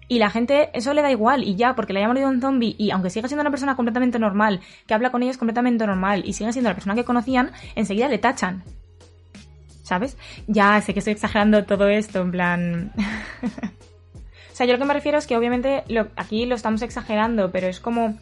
Y 0.08 0.20
la 0.20 0.30
gente, 0.30 0.70
eso 0.74 0.94
le 0.94 1.02
da 1.02 1.10
igual, 1.10 1.46
y 1.46 1.56
ya, 1.56 1.74
porque 1.74 1.94
le 1.94 2.00
haya 2.00 2.08
mordido 2.10 2.28
un 2.28 2.42
zombie, 2.42 2.76
y 2.78 2.92
aunque 2.92 3.10
siga 3.10 3.30
siendo 3.30 3.42
una 3.44 3.50
persona 3.50 3.78
completamente 3.78 4.20
normal, 4.20 4.60
que 4.86 4.94
habla 4.94 5.10
con 5.10 5.24
ellos 5.24 5.38
completamente 5.38 5.88
normal, 5.88 6.24
y 6.26 6.34
siga 6.34 6.52
siendo 6.52 6.70
la 6.70 6.76
persona 6.76 6.96
que 6.96 7.06
conocían, 7.06 7.52
enseguida 7.76 8.10
le 8.10 8.18
tachan. 8.18 8.62
¿Sabes? 9.84 10.18
Ya 10.48 10.80
sé 10.82 10.94
que 10.94 11.00
estoy 11.00 11.14
exagerando 11.14 11.64
todo 11.64 11.88
esto, 11.88 12.20
en 12.22 12.32
plan. 12.32 12.92
Sea, 14.62 14.68
yo 14.68 14.74
lo 14.74 14.80
que 14.80 14.86
me 14.86 14.94
refiero 14.94 15.18
es 15.18 15.26
que 15.26 15.36
obviamente 15.36 15.84
aquí 16.16 16.46
lo 16.46 16.54
estamos 16.54 16.84
exagerando, 16.84 17.52
pero 17.52 17.66
es 17.66 17.80
como... 17.80 18.20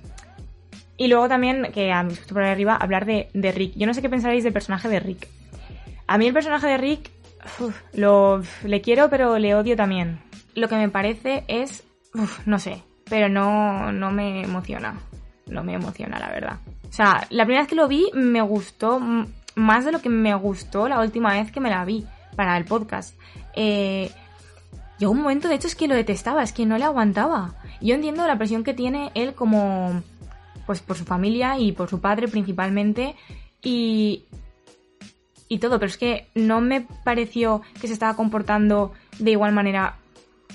Y 0.96 1.10
luego 1.10 1.28
también, 1.28 1.70
que 1.74 1.92
a 1.92 2.08
por 2.32 2.44
ahí 2.44 2.52
arriba, 2.52 2.78
hablar 2.78 3.06
de, 3.06 3.28
Rick. 3.34 3.74
Yo 3.76 3.86
no 3.86 3.94
sé 3.94 4.02
qué 4.02 4.08
pensaréis 4.08 4.46
del 4.46 4.54
personaje 4.54 4.88
de 4.88 5.02
Rick. 5.02 5.28
A 6.08 6.18
mí 6.18 6.28
el 6.28 6.34
personaje 6.34 6.66
de 6.66 6.78
Rick, 6.78 7.12
lo, 7.92 8.42
le 8.64 8.80
quiero, 8.80 9.10
pero 9.10 9.38
le 9.38 9.54
odio 9.54 9.76
también. 9.76 10.22
Lo 10.56 10.70
que 10.70 10.78
me 10.78 10.88
parece 10.88 11.44
es, 11.50 11.84
no 12.46 12.58
sé, 12.58 12.84
pero 13.10 13.28
no, 13.28 13.92
no 13.92 14.10
me 14.12 14.42
emociona. 14.42 14.98
No 15.46 15.62
me 15.66 15.74
emociona, 15.74 16.20
la 16.20 16.30
verdad. 16.30 16.60
O 16.90 16.94
sea, 16.94 17.28
la 17.32 17.44
primera 17.44 17.64
vez 17.64 17.70
que 17.70 17.76
lo 17.76 17.90
vi 17.90 18.12
me 18.14 18.42
gustó 18.42 19.02
más 19.56 19.84
de 19.84 19.92
lo 19.92 20.02
que 20.02 20.08
me 20.08 20.34
gustó 20.36 20.88
la 20.88 21.02
última 21.02 21.34
vez 21.34 21.52
que 21.52 21.60
me 21.60 21.70
la 21.70 21.84
vi 21.84 22.06
para 22.38 22.56
el 22.56 22.64
podcast. 22.64 23.14
Eh, 23.58 24.10
Llegó 25.00 25.14
un 25.14 25.22
momento, 25.22 25.48
de 25.48 25.56
hecho, 25.56 25.68
es 25.68 25.76
que 25.76 25.88
lo 25.88 25.96
detestaba, 25.96 26.44
es 26.44 26.52
que 26.52 26.66
no 26.66 26.78
le 26.78 26.84
aguantaba. 26.84 27.56
Yo 27.82 27.96
entiendo 27.96 28.28
la 28.28 28.38
presión 28.38 28.64
que 28.64 28.74
tiene 28.74 29.12
él 29.16 29.34
como, 29.34 30.04
pues 30.66 30.82
por 30.82 30.98
su 30.98 31.06
familia 31.06 31.58
y 31.58 31.72
por 31.72 31.90
su 31.90 32.02
padre 32.02 32.28
principalmente 32.28 33.16
y, 33.64 34.26
y 35.48 35.60
todo, 35.60 35.80
pero 35.80 35.90
es 35.90 35.98
que 35.98 36.28
no 36.36 36.60
me 36.62 36.82
pareció 37.04 37.62
que 37.80 37.88
se 37.88 37.94
estaba 37.94 38.16
comportando 38.16 38.94
de 39.20 39.32
igual 39.32 39.54
manera 39.54 39.98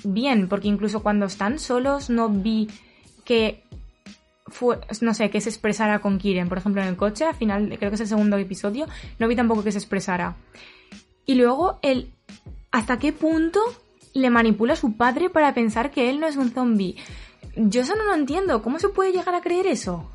bien, 0.05 0.49
porque 0.49 0.69
incluso 0.69 1.03
cuando 1.03 1.27
están 1.27 1.59
solos 1.59 2.11
no 2.11 2.29
vi 2.29 2.69
que 3.25 3.65
fue, 4.47 4.79
no 5.01 5.15
sé, 5.15 5.31
que 5.31 5.41
se 5.41 5.49
expresara 5.49 6.01
con 6.01 6.19
Kiren, 6.19 6.49
por 6.49 6.59
ejemplo 6.59 6.83
en 6.83 6.89
el 6.89 6.97
coche, 6.97 7.25
al 7.25 7.35
final, 7.35 7.77
creo 7.79 7.91
que 7.91 7.95
es 7.95 8.01
el 8.03 8.09
segundo 8.09 8.37
episodio, 8.37 8.87
no 9.19 9.27
vi 9.27 9.35
tampoco 9.35 9.65
que 9.65 9.73
se 9.73 9.79
expresara. 9.79 10.37
Y 11.27 11.35
luego 11.35 11.79
el 11.83 12.13
hasta 12.71 12.99
qué 12.99 13.13
punto 13.13 13.61
le 14.15 14.31
manipula 14.31 14.73
a 14.73 14.77
su 14.77 14.97
padre 14.97 15.29
para 15.29 15.53
pensar 15.53 15.91
que 15.91 16.09
él 16.09 16.21
no 16.21 16.27
es 16.27 16.37
un 16.37 16.51
zombie. 16.51 16.97
Yo 17.57 17.83
eso 17.83 17.95
no 17.97 18.05
lo 18.05 18.15
entiendo. 18.15 18.63
¿Cómo 18.63 18.79
se 18.79 18.89
puede 18.89 19.13
llegar 19.13 19.35
a 19.35 19.43
creer 19.43 19.67
eso? 19.67 20.11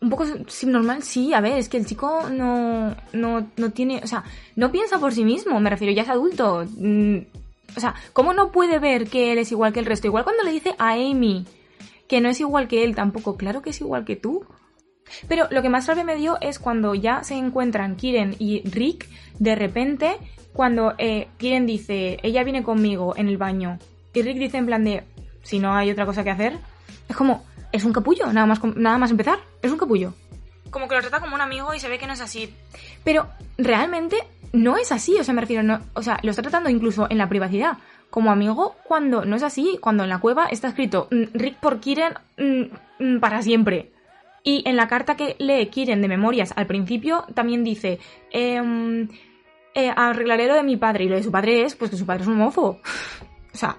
Un 0.00 0.10
poco 0.10 0.24
normal, 0.66 1.02
sí, 1.02 1.34
a 1.34 1.40
ver, 1.40 1.58
es 1.58 1.68
que 1.68 1.76
el 1.76 1.86
chico 1.86 2.30
no, 2.30 2.94
no, 3.12 3.50
no 3.56 3.70
tiene, 3.72 4.00
o 4.04 4.06
sea, 4.06 4.22
no 4.54 4.70
piensa 4.70 5.00
por 5.00 5.12
sí 5.12 5.24
mismo, 5.24 5.58
me 5.58 5.70
refiero, 5.70 5.92
ya 5.92 6.02
es 6.02 6.08
adulto. 6.08 6.64
Mm, 6.76 7.18
o 7.76 7.80
sea, 7.80 7.94
¿cómo 8.12 8.32
no 8.32 8.52
puede 8.52 8.78
ver 8.78 9.08
que 9.08 9.32
él 9.32 9.38
es 9.38 9.50
igual 9.50 9.72
que 9.72 9.80
el 9.80 9.86
resto? 9.86 10.06
Igual 10.06 10.22
cuando 10.22 10.44
le 10.44 10.52
dice 10.52 10.76
a 10.78 10.92
Amy 10.92 11.46
que 12.06 12.20
no 12.20 12.28
es 12.28 12.40
igual 12.40 12.68
que 12.68 12.84
él 12.84 12.94
tampoco, 12.94 13.36
claro 13.36 13.60
que 13.60 13.70
es 13.70 13.80
igual 13.80 14.04
que 14.04 14.16
tú. 14.16 14.44
Pero 15.26 15.46
lo 15.50 15.62
que 15.62 15.68
más 15.68 15.86
rabia 15.86 16.04
me 16.04 16.16
dio 16.16 16.38
es 16.40 16.58
cuando 16.58 16.94
ya 16.94 17.24
se 17.24 17.34
encuentran 17.34 17.96
Kiren 17.96 18.36
y 18.38 18.62
Rick, 18.68 19.08
de 19.38 19.54
repente 19.54 20.16
cuando 20.58 20.94
eh, 20.98 21.28
Kiren 21.36 21.66
dice, 21.66 22.18
ella 22.24 22.42
viene 22.42 22.64
conmigo 22.64 23.14
en 23.16 23.28
el 23.28 23.36
baño, 23.36 23.78
y 24.12 24.22
Rick 24.22 24.38
dice 24.38 24.56
en 24.56 24.66
plan 24.66 24.82
de, 24.82 25.04
si 25.44 25.60
no 25.60 25.72
hay 25.72 25.88
otra 25.88 26.04
cosa 26.04 26.24
que 26.24 26.30
hacer, 26.30 26.58
es 27.08 27.14
como, 27.14 27.44
es 27.70 27.84
un 27.84 27.92
capullo, 27.92 28.32
nada 28.32 28.44
más, 28.44 28.58
nada 28.74 28.98
más 28.98 29.12
empezar, 29.12 29.38
es 29.62 29.70
un 29.70 29.78
capullo. 29.78 30.14
como 30.70 30.88
que 30.88 30.96
lo 30.96 31.00
trata 31.00 31.20
como 31.20 31.36
un 31.36 31.40
amigo 31.40 31.74
y 31.74 31.78
se 31.78 31.88
ve 31.88 32.00
que 32.00 32.08
no 32.08 32.12
es 32.14 32.20
así. 32.20 32.52
Pero 33.04 33.28
realmente 33.56 34.16
no 34.52 34.76
es 34.76 34.90
así, 34.90 35.16
o 35.20 35.22
sea, 35.22 35.32
me 35.32 35.42
refiero, 35.42 35.62
no, 35.62 35.78
o 35.94 36.02
sea, 36.02 36.18
lo 36.24 36.30
está 36.30 36.42
tratando 36.42 36.70
incluso 36.70 37.06
en 37.08 37.18
la 37.18 37.28
privacidad 37.28 37.78
como 38.10 38.32
amigo 38.32 38.74
cuando 38.82 39.24
no 39.24 39.36
es 39.36 39.44
así, 39.44 39.78
cuando 39.80 40.02
en 40.02 40.08
la 40.08 40.18
cueva 40.18 40.46
está 40.46 40.66
escrito 40.66 41.06
mm, 41.12 41.38
Rick 41.38 41.60
por 41.60 41.78
Kiren 41.78 42.14
mm, 42.36 43.04
mm, 43.04 43.20
para 43.20 43.42
siempre. 43.42 43.92
Y 44.42 44.68
en 44.68 44.74
la 44.74 44.88
carta 44.88 45.16
que 45.16 45.36
lee 45.38 45.66
Kiren 45.66 46.02
de 46.02 46.08
memorias 46.08 46.52
al 46.56 46.66
principio 46.66 47.26
también 47.34 47.62
dice, 47.62 48.00
em, 48.32 49.08
eh, 49.78 49.92
arreglaré 49.94 50.48
lo 50.48 50.54
de 50.54 50.62
mi 50.62 50.76
padre. 50.76 51.04
Y 51.04 51.08
lo 51.08 51.16
de 51.16 51.22
su 51.22 51.30
padre 51.30 51.62
es, 51.62 51.76
pues 51.76 51.90
que 51.90 51.96
su 51.96 52.04
padre 52.04 52.22
es 52.22 52.28
un 52.28 52.36
mofo. 52.36 52.80
o 53.54 53.56
sea, 53.56 53.76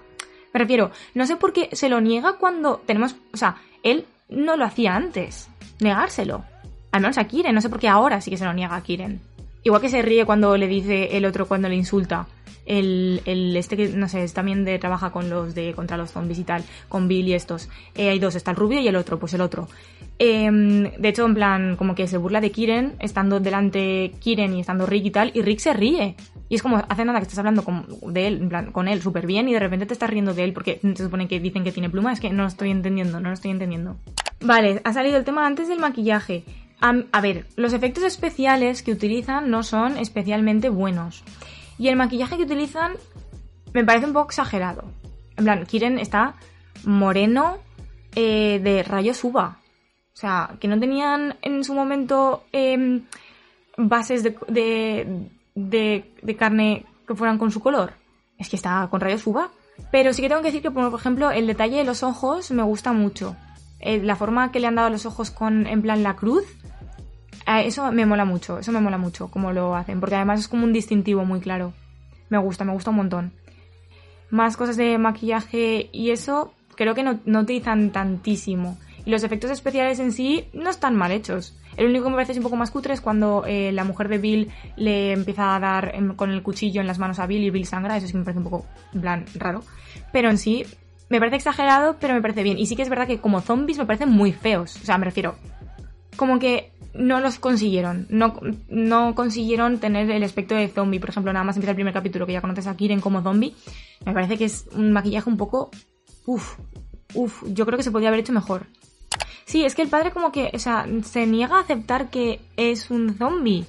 me 0.52 0.58
refiero, 0.58 0.90
no 1.14 1.26
sé 1.26 1.36
por 1.36 1.52
qué 1.52 1.68
se 1.72 1.88
lo 1.88 2.00
niega 2.00 2.38
cuando 2.38 2.78
tenemos, 2.86 3.14
o 3.32 3.36
sea, 3.36 3.56
él 3.82 4.06
no 4.28 4.56
lo 4.56 4.64
hacía 4.64 4.96
antes, 4.96 5.48
negárselo. 5.80 6.44
Al 6.92 7.02
menos 7.02 7.18
a 7.18 7.24
Kiren, 7.24 7.54
no 7.54 7.60
sé 7.60 7.68
por 7.68 7.78
qué 7.78 7.88
ahora 7.88 8.20
sí 8.20 8.30
que 8.30 8.36
se 8.36 8.44
lo 8.44 8.52
niega 8.52 8.74
a 8.74 8.82
Kiren. 8.82 9.20
Igual 9.62 9.82
que 9.82 9.88
se 9.88 10.02
ríe 10.02 10.24
cuando 10.24 10.56
le 10.56 10.66
dice 10.66 11.16
el 11.16 11.24
otro 11.24 11.46
cuando 11.46 11.68
le 11.68 11.76
insulta. 11.76 12.26
El, 12.66 13.22
el 13.24 13.56
este 13.56 13.76
que, 13.76 13.88
no 13.88 14.08
sé, 14.08 14.26
también 14.28 14.64
de, 14.64 14.78
trabaja 14.78 15.10
con 15.10 15.28
los 15.28 15.54
de 15.54 15.72
contra 15.74 15.96
los 15.96 16.12
zombies 16.12 16.38
y 16.38 16.44
tal, 16.44 16.62
con 16.88 17.08
Bill 17.08 17.28
y 17.28 17.34
estos. 17.34 17.68
Eh, 17.94 18.10
hay 18.10 18.18
dos, 18.18 18.36
está 18.36 18.52
el 18.52 18.56
rubio 18.56 18.80
y 18.80 18.88
el 18.88 18.96
otro, 18.96 19.18
pues 19.18 19.34
el 19.34 19.40
otro. 19.40 19.68
Em, 20.18 20.82
de 20.98 21.08
hecho, 21.08 21.24
en 21.24 21.34
plan, 21.34 21.76
como 21.76 21.94
que 21.94 22.06
se 22.06 22.18
burla 22.18 22.40
de 22.40 22.50
Kiren, 22.50 22.96
estando 23.00 23.40
delante 23.40 24.12
Kiren 24.20 24.54
y 24.54 24.60
estando 24.60 24.86
Rick 24.86 25.06
y 25.06 25.10
tal, 25.10 25.30
y 25.34 25.42
Rick 25.42 25.60
se 25.60 25.72
ríe. 25.72 26.14
Y 26.50 26.56
es 26.56 26.62
como, 26.62 26.76
hace 26.76 27.04
nada 27.04 27.20
que 27.20 27.22
estás 27.22 27.38
hablando 27.38 27.64
con, 27.64 27.86
de 28.12 28.26
él, 28.26 28.38
en 28.42 28.48
plan, 28.48 28.72
con 28.72 28.86
él 28.86 29.00
súper 29.00 29.26
bien 29.26 29.48
y 29.48 29.54
de 29.54 29.60
repente 29.60 29.86
te 29.86 29.94
estás 29.94 30.10
riendo 30.10 30.34
de 30.34 30.44
él 30.44 30.52
porque 30.52 30.80
se 30.82 31.04
supone 31.04 31.26
que 31.26 31.40
dicen 31.40 31.64
que 31.64 31.72
tiene 31.72 31.88
pluma. 31.88 32.12
Es 32.12 32.20
que 32.20 32.30
no 32.30 32.42
lo 32.42 32.48
estoy 32.48 32.70
entendiendo, 32.70 33.18
no 33.18 33.28
lo 33.30 33.34
estoy 33.34 33.50
entendiendo. 33.50 33.96
Vale, 34.40 34.80
ha 34.84 34.92
salido 34.92 35.16
el 35.16 35.24
tema 35.24 35.46
antes 35.46 35.68
del 35.68 35.78
maquillaje. 35.78 36.44
A, 36.80 37.20
ver, 37.20 37.46
los 37.56 37.74
efectos 37.74 38.04
especiales 38.04 38.82
que 38.82 38.92
utilizan 38.92 39.50
no 39.50 39.62
son 39.62 39.98
especialmente 39.98 40.70
buenos. 40.70 41.22
Y 41.78 41.88
el 41.88 41.96
maquillaje 41.96 42.38
que 42.38 42.44
utilizan 42.44 42.94
me 43.74 43.84
parece 43.84 44.06
un 44.06 44.14
poco 44.14 44.28
exagerado. 44.28 44.84
En 45.36 45.44
plan, 45.44 45.66
Kiren 45.66 45.98
está 45.98 46.36
moreno 46.84 47.58
eh, 48.14 48.60
de 48.62 48.82
rayos 48.82 49.22
uva. 49.24 49.58
O 50.14 50.16
sea, 50.16 50.56
que 50.58 50.68
no 50.68 50.80
tenían 50.80 51.36
en 51.42 51.64
su 51.64 51.74
momento 51.74 52.44
em, 52.52 53.02
bases 53.76 54.22
de, 54.22 55.28
de, 55.54 56.36
carne 56.36 56.86
que 57.06 57.14
fueran 57.14 57.38
con 57.38 57.50
su 57.50 57.60
color. 57.60 57.92
Es 58.38 58.48
que 58.48 58.56
está 58.56 58.88
con 58.90 59.00
rayos 59.00 59.26
uva. 59.26 59.50
Pero 59.92 60.12
sí 60.12 60.22
que 60.22 60.28
tengo 60.28 60.42
que 60.42 60.48
decir 60.48 60.62
que, 60.62 60.70
por 60.70 60.94
ejemplo, 60.94 61.30
el 61.30 61.46
detalle 61.46 61.78
de 61.78 61.84
los 61.84 62.02
ojos 62.02 62.50
me 62.50 62.62
gusta 62.62 62.92
mucho. 62.92 63.36
Eh, 63.80 64.00
la 64.02 64.16
forma 64.16 64.52
que 64.52 64.60
le 64.60 64.66
han 64.66 64.74
dado 64.74 64.88
a 64.88 64.90
los 64.90 65.06
ojos 65.06 65.30
con, 65.30 65.66
en 65.66 65.82
plan, 65.82 66.02
la 66.02 66.16
cruz 66.16 66.44
eso 67.58 67.90
me 67.90 68.06
mola 68.06 68.24
mucho, 68.24 68.58
eso 68.58 68.72
me 68.72 68.80
mola 68.80 68.98
mucho 68.98 69.28
cómo 69.28 69.52
lo 69.52 69.74
hacen, 69.74 70.00
porque 70.00 70.14
además 70.14 70.40
es 70.40 70.48
como 70.48 70.64
un 70.64 70.72
distintivo 70.72 71.24
muy 71.24 71.40
claro. 71.40 71.72
Me 72.28 72.38
gusta, 72.38 72.64
me 72.64 72.72
gusta 72.72 72.90
un 72.90 72.96
montón. 72.96 73.32
Más 74.30 74.56
cosas 74.56 74.76
de 74.76 74.96
maquillaje 74.98 75.90
y 75.92 76.10
eso 76.10 76.54
creo 76.76 76.94
que 76.94 77.02
no, 77.02 77.40
utilizan 77.40 77.90
tantísimo. 77.90 78.78
Y 79.04 79.10
los 79.10 79.24
efectos 79.24 79.50
especiales 79.50 79.98
en 79.98 80.12
sí 80.12 80.44
no 80.52 80.70
están 80.70 80.94
mal 80.94 81.10
hechos. 81.10 81.56
El 81.76 81.86
único 81.86 82.04
que 82.04 82.10
me 82.10 82.16
parece 82.16 82.38
un 82.38 82.44
poco 82.44 82.56
más 82.56 82.70
cutre 82.70 82.94
es 82.94 83.00
cuando 83.00 83.44
eh, 83.46 83.72
la 83.72 83.84
mujer 83.84 84.08
de 84.08 84.18
Bill 84.18 84.52
le 84.76 85.12
empieza 85.12 85.56
a 85.56 85.60
dar 85.60 85.94
con 86.16 86.30
el 86.30 86.42
cuchillo 86.42 86.80
en 86.80 86.86
las 86.86 86.98
manos 86.98 87.18
a 87.18 87.26
Bill 87.26 87.42
y 87.42 87.50
Bill 87.50 87.66
sangra. 87.66 87.96
Eso 87.96 88.06
sí 88.06 88.16
me 88.16 88.24
parece 88.24 88.38
un 88.38 88.44
poco, 88.44 88.66
en 88.92 89.00
plan, 89.00 89.24
raro. 89.34 89.64
Pero 90.12 90.30
en 90.30 90.38
sí, 90.38 90.64
me 91.10 91.18
parece 91.18 91.36
exagerado, 91.36 91.96
pero 92.00 92.14
me 92.14 92.22
parece 92.22 92.42
bien. 92.42 92.58
Y 92.58 92.66
sí 92.66 92.76
que 92.76 92.82
es 92.82 92.88
verdad 92.88 93.06
que 93.06 93.18
como 93.18 93.40
zombies 93.40 93.78
me 93.78 93.84
parecen 93.84 94.10
muy 94.10 94.32
feos. 94.32 94.76
O 94.76 94.84
sea, 94.84 94.96
me 94.96 95.04
refiero, 95.04 95.34
como 96.16 96.38
que 96.38 96.72
no 96.94 97.20
los 97.20 97.38
consiguieron. 97.40 98.06
No, 98.08 98.40
no 98.68 99.14
consiguieron 99.16 99.78
tener 99.78 100.08
el 100.10 100.22
aspecto 100.22 100.54
de 100.54 100.68
zombie. 100.68 101.00
Por 101.00 101.10
ejemplo, 101.10 101.32
nada 101.32 101.44
más 101.44 101.56
empieza 101.56 101.72
el 101.72 101.76
primer 101.76 101.92
capítulo 101.92 102.26
que 102.26 102.32
ya 102.32 102.40
conoces 102.40 102.68
a 102.68 102.76
Kiren 102.76 103.00
como 103.00 103.22
zombie. 103.22 103.54
Me 104.06 104.14
parece 104.14 104.38
que 104.38 104.44
es 104.44 104.66
un 104.72 104.92
maquillaje 104.92 105.28
un 105.28 105.36
poco. 105.36 105.70
Uf, 106.26 106.58
uf, 107.14 107.42
yo 107.48 107.66
creo 107.66 107.76
que 107.76 107.82
se 107.82 107.90
podría 107.90 108.08
haber 108.08 108.20
hecho 108.20 108.32
mejor. 108.32 108.66
Sí, 109.46 109.64
es 109.64 109.74
que 109.74 109.82
el 109.82 109.88
padre 109.88 110.12
como 110.12 110.30
que, 110.30 110.52
o 110.54 110.58
sea, 110.60 110.86
se 111.02 111.26
niega 111.26 111.56
a 111.56 111.62
aceptar 111.62 112.08
que 112.08 112.40
es 112.56 112.88
un 112.88 113.16
zombie. 113.16 113.66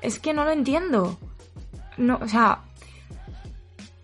Es 0.00 0.18
que 0.18 0.34
no 0.34 0.44
lo 0.44 0.50
entiendo. 0.50 1.16
No, 1.96 2.18
o 2.20 2.26
sea, 2.26 2.64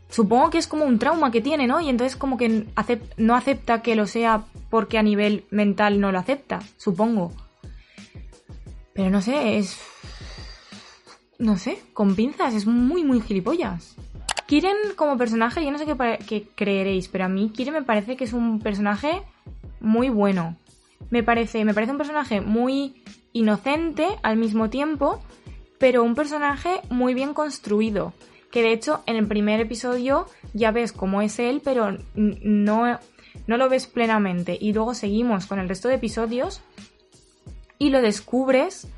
supongo 0.08 0.50
que 0.50 0.58
es 0.58 0.66
como 0.66 0.84
un 0.84 0.98
trauma 0.98 1.30
que 1.30 1.40
tiene, 1.40 1.66
¿no? 1.66 1.80
Y 1.80 1.88
entonces 1.88 2.16
como 2.16 2.36
que 2.36 2.66
no 3.16 3.34
acepta 3.34 3.82
que 3.82 3.96
lo 3.96 4.06
sea 4.06 4.44
porque 4.70 4.98
a 4.98 5.02
nivel 5.02 5.44
mental 5.50 6.00
no 6.00 6.12
lo 6.12 6.18
acepta, 6.18 6.60
supongo. 6.76 7.32
Pero 8.94 9.10
no 9.10 9.22
sé, 9.22 9.58
es... 9.58 9.78
No 11.38 11.56
sé, 11.56 11.78
con 11.92 12.16
pinzas, 12.16 12.52
es 12.54 12.66
muy, 12.66 13.04
muy 13.04 13.20
gilipollas. 13.20 13.94
Kiren 14.46 14.76
como 14.96 15.16
personaje, 15.16 15.64
yo 15.64 15.70
no 15.70 15.78
sé 15.78 15.86
qué, 16.26 16.48
creeréis, 16.54 17.06
pero 17.08 17.26
a 17.26 17.28
mí 17.28 17.50
Kiren 17.50 17.74
me 17.74 17.82
parece 17.82 18.16
que 18.16 18.24
es 18.24 18.32
un 18.32 18.60
personaje 18.60 19.22
muy 19.78 20.08
bueno. 20.08 20.56
Me 21.10 21.22
parece, 21.22 21.64
me 21.64 21.74
parece 21.74 21.92
un 21.92 21.98
personaje 21.98 22.40
muy 22.40 23.04
inocente 23.32 24.08
al 24.22 24.36
mismo 24.36 24.68
tiempo, 24.68 25.22
pero 25.78 26.02
un 26.02 26.14
personaje 26.14 26.80
muy 26.90 27.14
bien 27.14 27.34
construido. 27.34 28.14
Que 28.50 28.62
de 28.62 28.72
hecho 28.72 29.02
en 29.06 29.16
el 29.16 29.26
primer 29.26 29.60
episodio 29.60 30.26
ya 30.54 30.70
ves 30.70 30.92
cómo 30.92 31.22
es 31.22 31.38
él, 31.38 31.60
pero 31.62 31.98
no, 32.14 32.98
no 33.46 33.56
lo 33.56 33.68
ves 33.68 33.86
plenamente. 33.86 34.56
Y 34.60 34.72
luego 34.72 34.94
seguimos 34.94 35.46
con 35.46 35.58
el 35.58 35.68
resto 35.68 35.88
de 35.88 35.94
episodios 35.94 36.62
y 37.78 37.90
lo 37.90 38.02
descubres. 38.02 38.88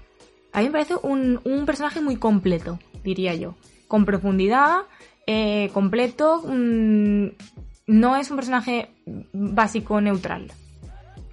A 0.53 0.61
mí 0.61 0.67
me 0.67 0.73
parece 0.73 0.97
un, 1.03 1.41
personaje 1.67 2.01
muy 2.01 2.17
completo, 2.17 2.79
diría 3.05 3.35
yo. 3.35 3.55
Con 3.89 4.05
profundidad, 4.05 4.83
eh, 5.27 5.71
completo. 5.73 6.43
no 6.47 8.17
es 8.17 8.31
un 8.31 8.37
personaje 8.37 8.91
básico 9.33 10.01
neutral. 10.01 10.53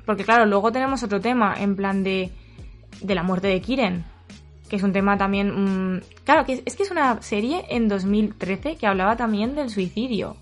Porque 0.05 0.23
claro, 0.23 0.45
luego 0.45 0.71
tenemos 0.71 1.03
otro 1.03 1.19
tema, 1.19 1.55
en 1.57 1.75
plan 1.75 2.03
de, 2.03 2.31
de 3.01 3.15
la 3.15 3.23
muerte 3.23 3.47
de 3.47 3.61
Kiren. 3.61 4.05
Que 4.69 4.75
es 4.75 4.83
un 4.83 4.91
tema 4.91 5.17
también... 5.17 6.03
claro, 6.23 6.45
que 6.45 6.61
es, 6.65 6.75
que 6.75 6.83
es 6.83 6.91
una 6.91 7.21
serie 7.21 7.65
en 7.69 7.87
2013 7.87 8.75
que 8.75 8.87
hablaba 8.87 9.15
también 9.15 9.55
del 9.55 9.69
suicidio. 9.69 10.35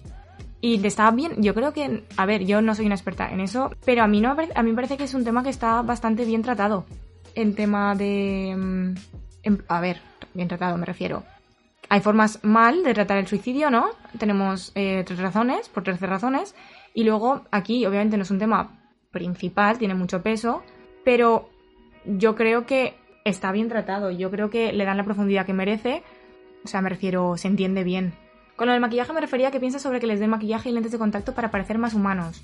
Y 0.62 0.84
estaba 0.86 1.12
bien, 1.12 1.44
yo 1.44 1.54
creo 1.54 1.74
que, 1.74 2.04
a 2.18 2.26
ver, 2.26 2.46
yo 2.46 2.62
no 2.62 2.74
soy 2.74 2.88
una 2.88 2.96
experta 2.96 3.30
en 3.30 3.40
eso, 3.40 3.72
pero 3.86 4.02
a 4.02 4.08
mí, 4.08 4.20
no, 4.20 4.32
a 4.32 4.64
mí 4.64 4.70
me 4.72 4.76
parece 4.76 4.98
que 4.98 5.04
es 5.04 5.14
un 5.14 5.24
tema 5.24 5.44
que 5.44 5.50
está 5.50 5.84
bastante 5.84 6.26
bien 6.26 6.42
tratado. 6.42 6.86
En 7.36 7.54
tema 7.54 7.94
de... 7.94 8.56
Mm, 8.58 8.96
a 9.68 9.80
ver, 9.80 10.02
bien 10.34 10.48
tratado 10.48 10.78
me 10.78 10.86
refiero. 10.86 11.24
Hay 11.90 12.02
formas 12.02 12.40
mal 12.44 12.84
de 12.84 12.94
tratar 12.96 13.18
el 13.18 13.28
suicidio, 13.28 13.70
¿no? 13.70 13.90
Tenemos 14.18 14.72
eh, 14.74 15.04
tres 15.06 15.20
razones, 15.20 15.70
por 15.70 15.84
trece 15.84 16.08
razones. 16.08 16.56
Y 16.96 17.04
luego 17.04 17.44
aquí, 17.52 17.86
obviamente, 17.86 18.18
no 18.18 18.24
es 18.24 18.32
un 18.32 18.40
tema 18.40 18.80
principal, 19.12 19.78
tiene 19.78 19.94
mucho 19.94 20.22
peso, 20.22 20.64
pero 21.04 21.50
yo 22.06 22.36
creo 22.36 22.66
que 22.66 22.96
está 23.26 23.52
bien 23.52 23.68
tratado. 23.68 24.12
Yo 24.12 24.32
creo 24.32 24.50
que 24.50 24.72
le 24.72 24.86
dan 24.86 24.98
la 24.98 25.04
profundidad 25.04 25.46
que 25.46 25.54
merece. 25.54 26.04
O 26.64 26.68
sea, 26.68 26.82
me 26.82 26.90
refiero, 26.90 27.36
se 27.38 27.48
entiende 27.48 27.84
bien. 27.84 28.14
Con 28.56 28.68
lo 28.68 28.72
del 28.74 28.82
maquillaje 28.82 29.12
me 29.12 29.20
refería 29.20 29.50
a 29.50 29.52
que 29.52 29.60
piensa 29.60 29.80
sobre 29.80 30.00
que 30.00 30.08
les 30.08 30.20
den 30.20 30.30
maquillaje 30.30 30.70
y 30.70 30.72
lentes 30.72 30.94
de 30.94 30.98
contacto 30.98 31.34
para 31.34 31.52
parecer 31.52 31.78
más 31.78 31.94
humanos. 31.94 32.42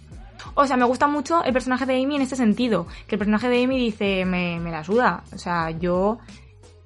O 0.55 0.65
sea, 0.65 0.75
me 0.75 0.83
gusta 0.83 1.07
mucho 1.07 1.43
el 1.43 1.53
personaje 1.53 1.85
de 1.85 2.03
Amy 2.03 2.17
en 2.17 2.23
este 2.23 2.35
sentido. 2.35 2.87
Que 3.07 3.15
el 3.15 3.19
personaje 3.19 3.47
de 3.47 3.63
Amy 3.63 3.77
dice, 3.77 4.25
me, 4.25 4.59
me 4.59 4.71
la 4.71 4.83
suda. 4.83 5.23
O 5.33 5.37
sea, 5.37 5.69
yo 5.71 6.17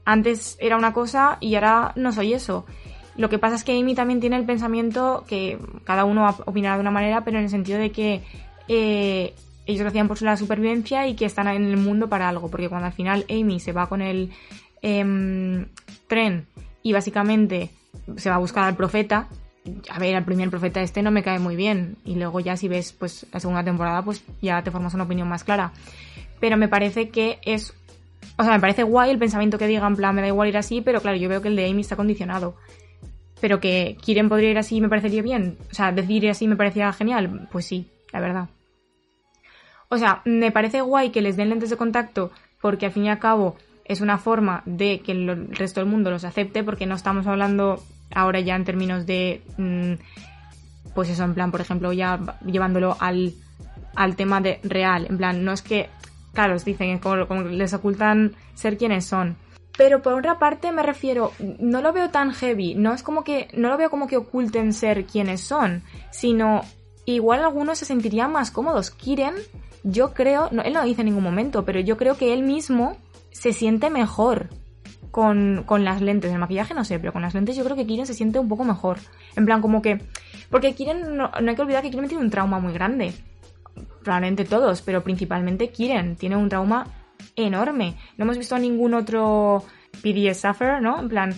antes 0.04 0.58
era 0.60 0.78
una 0.78 0.94
cosa 0.94 1.38
y 1.40 1.56
ahora 1.56 1.94
no 1.96 2.12
soy 2.12 2.34
eso. 2.34 2.66
Lo 3.16 3.30
que 3.30 3.40
pasa 3.40 3.56
es 3.56 3.64
que 3.64 3.80
Amy 3.80 3.96
también 3.96 4.20
tiene 4.20 4.36
el 4.36 4.46
pensamiento 4.46 5.24
que 5.26 5.58
cada 5.86 6.04
uno 6.04 6.28
opinará 6.46 6.76
de 6.76 6.82
una 6.82 6.92
manera, 6.92 7.24
pero 7.24 7.38
en 7.38 7.46
el 7.46 7.50
sentido 7.50 7.80
de 7.80 7.92
que 7.92 8.24
eh, 8.68 9.34
ellos 9.66 9.82
lo 9.82 9.90
hacían 9.90 10.08
por 10.08 10.22
la 10.22 10.38
supervivencia 10.38 11.08
y 11.08 11.16
que 11.16 11.26
están 11.26 11.48
en 11.48 11.66
el 11.66 11.78
mundo 11.78 12.08
para 12.10 12.30
algo. 12.30 12.50
Porque 12.50 12.70
cuando 12.70 12.88
al 12.88 12.94
final 12.94 13.26
Amy 13.30 13.60
se 13.60 13.72
va 13.72 13.88
con 13.88 14.02
el 14.02 14.32
em, 14.82 15.66
tren 16.08 16.48
y 16.84 16.94
básicamente 16.94 17.72
se 18.18 18.30
va 18.30 18.36
a 18.36 18.40
buscar 18.40 18.66
al 18.66 18.76
profeta. 18.76 19.28
A 19.90 19.98
ver, 19.98 20.16
al 20.16 20.24
primer 20.24 20.50
profeta 20.52 20.82
este 20.82 21.02
no 21.02 21.10
me 21.12 21.24
cae 21.24 21.40
muy 21.40 21.56
bien. 21.56 21.98
Y 22.06 22.16
luego 22.16 22.40
ya 22.40 22.58
si 22.58 22.68
ves 22.68 22.94
pues 22.94 23.26
la 23.32 23.40
segunda 23.40 23.64
temporada, 23.64 24.04
pues 24.04 24.24
ya 24.42 24.62
te 24.62 24.72
formas 24.72 24.94
una 24.94 25.04
opinión 25.04 25.28
más 25.28 25.44
clara. 25.44 25.72
Pero 26.40 26.58
me 26.58 26.68
parece 26.68 27.10
que 27.10 27.40
es. 27.44 27.74
O 28.38 28.44
sea, 28.44 28.54
me 28.54 28.60
parece 28.60 28.84
guay 28.84 29.12
el 29.12 29.18
pensamiento 29.18 29.58
que 29.58 29.68
diga, 29.68 29.88
en 29.88 29.96
plan, 29.96 30.14
me 30.14 30.22
da 30.22 30.28
igual 30.28 30.50
ir 30.50 30.58
así, 30.58 30.82
pero 30.82 31.00
claro, 31.00 31.18
yo 31.18 31.30
veo 31.30 31.42
que 31.42 31.48
el 31.48 31.56
de 31.56 31.70
Amy 31.70 31.82
está 31.82 31.96
condicionado. 31.96 32.56
Pero 33.40 33.60
que 33.60 33.98
Kiren 34.02 34.30
podría 34.30 34.52
ir 34.52 34.58
así 34.58 34.82
me 34.82 34.90
parecería 34.90 35.22
bien. 35.22 35.58
O 35.72 35.74
sea, 35.74 35.92
decir 35.92 36.24
ir 36.24 36.30
así 36.30 36.48
me 36.48 36.56
parecía 36.56 36.92
genial. 36.94 37.48
Pues 37.52 37.66
sí, 37.66 37.88
la 38.12 38.20
verdad. 38.20 38.50
O 39.90 39.98
sea, 39.98 40.22
me 40.26 40.52
parece 40.52 40.82
guay 40.82 41.12
que 41.12 41.22
les 41.22 41.38
den 41.38 41.50
lentes 41.50 41.70
de 41.70 41.78
contacto 41.78 42.32
porque 42.62 42.88
al 42.88 42.92
fin 42.92 43.06
y 43.06 43.10
al 43.10 43.20
cabo 43.20 43.56
es 43.86 44.02
una 44.02 44.18
forma 44.18 44.64
de 44.66 45.02
que 45.02 45.12
el 45.12 45.50
resto 45.50 45.80
del 45.80 45.90
mundo 45.90 46.10
los 46.10 46.24
acepte 46.24 46.64
porque 46.64 46.86
no 46.86 46.96
estamos 46.96 47.28
hablando 47.28 47.84
ahora 48.14 48.40
ya 48.40 48.56
en 48.56 48.66
términos 48.66 49.06
de 49.06 49.42
mm, 49.58 49.94
pues 50.94 51.10
eso 51.10 51.24
en 51.24 51.36
plan 51.36 51.52
por 51.52 51.62
ejemplo 51.62 51.94
ya 51.94 52.20
llevándolo 52.46 52.98
al, 53.00 53.34
al 53.96 54.16
tema 54.16 54.42
de 54.42 54.60
real 54.64 55.06
en 55.10 55.18
plan 55.18 55.46
no 55.46 55.52
es 55.52 55.62
que 55.62 55.90
claro, 56.36 56.56
dicen 56.60 57.00
como, 57.00 57.28
como 57.28 57.42
les 57.42 57.74
ocultan 57.74 58.36
ser 58.54 58.78
quienes 58.78 59.06
son. 59.06 59.38
Pero 59.76 60.02
por 60.02 60.14
otra 60.14 60.38
parte 60.38 60.72
me 60.72 60.84
refiero, 60.84 61.32
no 61.60 61.82
lo 61.82 61.92
veo 61.92 62.12
tan 62.12 62.32
heavy, 62.32 62.76
no 62.76 62.94
es 62.94 63.02
como 63.02 63.24
que, 63.24 63.48
no 63.54 63.70
lo 63.70 63.78
veo 63.78 63.90
como 63.90 64.08
que 64.08 64.18
oculten 64.18 64.72
ser 64.72 65.06
quienes 65.06 65.42
son, 65.42 65.82
sino 66.12 66.62
igual 67.06 67.44
algunos 67.44 67.80
se 67.80 67.86
sentirían 67.86 68.32
más 68.32 68.52
cómodos. 68.52 68.92
Kiren, 68.92 69.34
yo 69.86 70.14
creo, 70.14 70.50
no, 70.52 70.64
él 70.64 70.74
no 70.74 70.82
lo 70.82 70.86
dice 70.86 71.02
en 71.02 71.06
ningún 71.06 71.24
momento, 71.24 71.64
pero 71.64 71.80
yo 71.80 71.96
creo 71.96 72.18
que 72.18 72.34
él 72.34 72.42
mismo 72.42 72.98
se 73.30 73.54
siente 73.54 73.92
mejor 73.92 74.50
con, 75.12 75.64
con, 75.66 75.86
las 75.86 76.02
lentes. 76.02 76.32
El 76.32 76.40
maquillaje 76.40 76.74
no 76.74 76.84
sé, 76.84 77.00
pero 77.00 77.14
con 77.14 77.22
las 77.22 77.36
lentes 77.36 77.56
yo 77.56 77.64
creo 77.64 77.76
que 77.76 77.86
Kiren 77.86 78.08
se 78.08 78.16
siente 78.16 78.40
un 78.40 78.50
poco 78.50 78.64
mejor. 78.64 78.98
En 79.36 79.46
plan, 79.46 79.62
como 79.62 79.84
que. 79.84 80.02
Porque 80.50 80.74
Kiren, 80.74 81.16
no, 81.16 81.30
no 81.30 81.50
hay 81.50 81.56
que 81.56 81.62
olvidar 81.62 81.84
que 81.84 81.92
Kiren 81.92 82.08
tiene 82.08 82.24
un 82.24 82.32
trauma 82.32 82.60
muy 82.60 82.74
grande. 82.74 83.14
Probablemente 84.04 84.44
todos, 84.44 84.82
pero 84.82 85.04
principalmente 85.04 85.70
Kiren 85.70 86.16
tiene 86.16 86.36
un 86.36 86.50
trauma 86.50 86.88
enorme. 87.36 87.96
No 88.18 88.26
hemos 88.26 88.40
visto 88.40 88.56
a 88.56 88.60
ningún 88.60 88.96
otro 88.96 89.64
PDS 90.02 90.42
suffer, 90.42 90.82
¿no? 90.82 91.00
En 91.00 91.10
plan, 91.10 91.36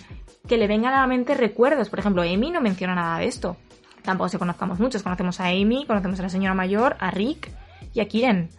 que 0.48 0.58
le 0.58 0.68
vengan 0.68 0.94
a 0.94 1.02
la 1.02 1.08
mente 1.08 1.36
recuerdos. 1.36 1.90
Por 1.90 2.00
ejemplo, 2.00 2.22
Amy 2.22 2.52
no 2.52 2.62
menciona 2.62 2.96
nada 2.96 3.20
de 3.20 3.26
esto. 3.28 3.58
Tampoco 4.04 4.30
se 4.30 4.40
conozcamos 4.40 4.80
muchos. 4.80 5.04
Conocemos 5.04 5.42
a 5.42 5.48
Amy, 5.48 5.86
conocemos 5.86 6.18
a 6.22 6.24
la 6.24 6.30
señora 6.30 6.54
mayor, 6.54 6.96
a 7.00 7.12
Rick 7.12 7.52
y 7.94 8.00
a 8.00 8.08
Kiren. 8.08 8.50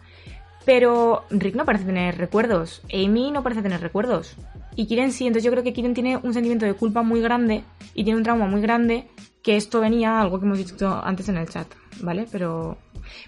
Pero 0.65 1.23
Rick 1.29 1.55
no 1.55 1.65
parece 1.65 1.85
tener 1.85 2.17
recuerdos. 2.17 2.81
Amy 2.93 3.31
no 3.31 3.43
parece 3.43 3.61
tener 3.61 3.81
recuerdos. 3.81 4.35
Y 4.75 4.85
Kiren 4.85 5.11
sí, 5.11 5.27
entonces 5.27 5.43
yo 5.43 5.51
creo 5.51 5.63
que 5.63 5.73
Kiren 5.73 5.93
tiene 5.93 6.17
un 6.17 6.33
sentimiento 6.33 6.65
de 6.65 6.73
culpa 6.73 7.01
muy 7.01 7.21
grande 7.21 7.63
y 7.93 8.03
tiene 8.03 8.17
un 8.17 8.23
trauma 8.23 8.47
muy 8.47 8.61
grande 8.61 9.07
que 9.41 9.55
esto 9.55 9.81
venía, 9.81 10.19
algo 10.19 10.39
que 10.39 10.45
hemos 10.45 10.57
dicho 10.57 11.01
antes 11.03 11.29
en 11.29 11.37
el 11.37 11.49
chat, 11.49 11.67
¿vale? 12.01 12.27
Pero... 12.31 12.77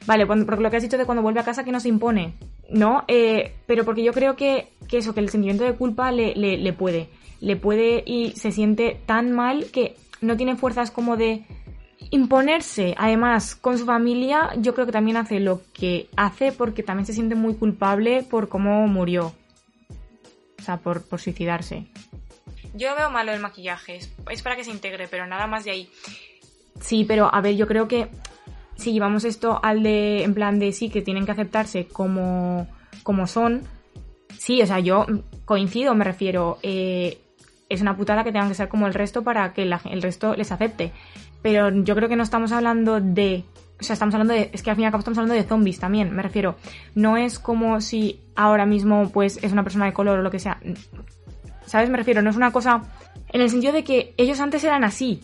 Vale, 0.06 0.28
porque 0.28 0.62
lo 0.62 0.70
que 0.70 0.78
has 0.78 0.84
dicho 0.84 0.98
de 0.98 1.06
cuando 1.06 1.24
vuelve 1.24 1.40
a 1.40 1.44
casa 1.44 1.64
que 1.64 1.72
no 1.72 1.80
se 1.80 1.90
impone. 1.90 2.36
¿no? 2.72 3.04
Eh, 3.08 3.54
pero 3.66 3.86
porque 3.86 4.04
yo 4.04 4.14
creo 4.14 4.36
que, 4.36 4.70
eso, 4.92 5.14
que 5.14 5.20
el 5.20 5.30
sentimiento 5.30 5.64
de 5.64 5.74
culpa 5.74 6.12
le, 6.12 6.34
le, 6.36 6.74
puede. 6.74 7.10
Le 7.40 7.56
puede 7.56 8.04
y 8.06 8.32
se 8.32 8.52
siente 8.52 9.00
tan 9.06 9.32
mal 9.32 9.66
que 9.72 9.96
no 10.22 10.38
tiene 10.38 10.56
fuerzas 10.56 10.92
como 10.92 11.18
de 11.18 11.46
imponerse. 12.12 12.94
Además, 12.98 13.56
con 13.56 13.78
su 13.78 13.86
familia, 13.86 14.52
yo 14.58 14.74
creo 14.74 14.86
que 14.86 14.92
también 14.92 15.18
hace 15.18 15.40
lo 15.40 15.62
que 15.74 16.08
hace 16.16 16.52
porque 16.52 16.84
también 16.84 17.06
se 17.06 17.14
siente 17.14 17.36
muy 17.36 17.56
culpable 17.56 18.24
por 18.24 18.50
cómo 18.50 18.88
murió. 18.88 19.34
O 20.60 20.64
sea, 20.64 20.78
por, 20.78 21.02
por 21.04 21.20
suicidarse. 21.20 21.88
Yo 22.76 22.96
veo 22.96 23.10
malo 23.10 23.32
el 23.32 23.40
maquillaje. 23.40 24.00
Es 24.30 24.42
para 24.42 24.56
que 24.56 24.64
se 24.64 24.72
integre, 24.72 25.08
pero 25.08 25.26
nada 25.26 25.48
más 25.48 25.64
de 25.64 25.72
ahí. 25.72 25.90
Sí, 26.80 27.06
pero 27.08 27.34
a 27.34 27.42
ver, 27.42 27.56
yo 27.56 27.68
creo 27.68 27.88
que 27.88 28.10
si 28.76 28.94
llevamos 28.94 29.24
esto 29.24 29.60
al 29.64 29.84
de, 29.84 30.24
en 30.24 30.34
plan 30.34 30.60
de 30.60 30.72
sí, 30.72 30.90
que 30.90 31.02
tienen 31.02 31.26
que 31.26 31.32
aceptarse 31.32 31.88
como, 31.88 32.68
como 33.04 33.28
son, 33.28 33.64
sí, 34.38 34.62
o 34.62 34.66
sea, 34.66 34.80
yo 34.80 35.06
coincido, 35.46 35.94
me 35.96 36.04
refiero, 36.04 36.58
eh, 36.64 37.20
es 37.70 37.82
una 37.82 37.96
putada 37.96 38.24
que 38.24 38.32
tengan 38.32 38.50
que 38.50 38.56
ser 38.56 38.70
como 38.70 38.88
el 38.88 38.94
resto 38.94 39.24
para 39.24 39.54
que 39.54 39.64
el 39.64 40.02
resto 40.02 40.36
les 40.36 40.52
acepte. 40.52 40.92
Pero 41.42 41.70
yo 41.70 41.96
creo 41.96 42.10
que 42.10 42.16
no 42.16 42.24
estamos 42.24 42.52
hablando 42.52 43.00
de. 43.00 43.44
O 43.80 43.84
sea, 43.84 43.94
estamos 43.94 44.14
hablando 44.14 44.34
de. 44.34 44.50
Es 44.54 44.62
que 44.62 44.70
al 44.70 44.76
fin 44.76 44.84
y 44.84 44.86
al 44.86 44.92
cabo 44.92 45.00
estamos 45.00 45.18
hablando 45.18 45.36
de 45.36 45.48
zombies 45.48 45.80
también, 45.80 46.14
me 46.16 46.22
refiero. 46.22 46.56
No 46.96 47.18
es 47.18 47.40
como 47.40 47.82
si 47.82 48.20
ahora 48.36 48.66
mismo, 48.66 49.10
pues, 49.12 49.40
es 49.42 49.52
una 49.52 49.64
persona 49.64 49.86
de 49.86 49.94
color 49.94 50.20
o 50.20 50.22
lo 50.22 50.32
que 50.32 50.40
sea. 50.40 50.60
¿Sabes? 51.66 51.90
Me 51.90 51.98
refiero, 51.98 52.22
no 52.22 52.30
es 52.30 52.36
una 52.36 52.52
cosa. 52.52 52.84
En 53.30 53.42
el 53.42 53.50
sentido 53.50 53.74
de 53.74 53.84
que 53.84 54.14
ellos 54.18 54.40
antes 54.40 54.64
eran 54.64 54.84
así. 54.84 55.22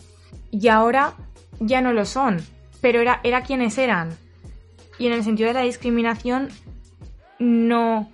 Y 0.50 0.68
ahora 0.68 1.14
ya 1.60 1.80
no 1.80 1.92
lo 1.92 2.04
son 2.04 2.40
pero 2.80 3.00
era, 3.00 3.20
era 3.22 3.42
quienes 3.42 3.78
eran. 3.78 4.10
Y 4.98 5.06
en 5.06 5.12
el 5.12 5.24
sentido 5.24 5.48
de 5.48 5.54
la 5.54 5.62
discriminación, 5.62 6.48
no, 7.38 8.10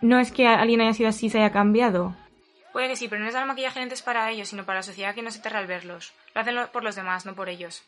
no 0.00 0.18
es 0.18 0.32
que 0.32 0.46
alguien 0.46 0.80
haya 0.80 0.94
sido 0.94 1.08
así 1.08 1.30
se 1.30 1.38
haya 1.38 1.52
cambiado. 1.52 2.14
Puede 2.72 2.88
que 2.88 2.96
sí, 2.96 3.08
pero 3.08 3.22
no 3.22 3.28
es 3.28 3.34
dar 3.34 3.46
maquillaje 3.46 3.80
antes 3.80 4.02
para 4.02 4.30
ellos, 4.30 4.48
sino 4.48 4.64
para 4.64 4.80
la 4.80 4.82
sociedad 4.82 5.14
que 5.14 5.22
no 5.22 5.30
se 5.30 5.40
aterra 5.40 5.58
al 5.58 5.66
verlos. 5.66 6.12
Lo 6.34 6.40
hacen 6.40 6.56
por 6.72 6.84
los 6.84 6.96
demás, 6.96 7.26
no 7.26 7.34
por 7.34 7.48
ellos. 7.48 7.82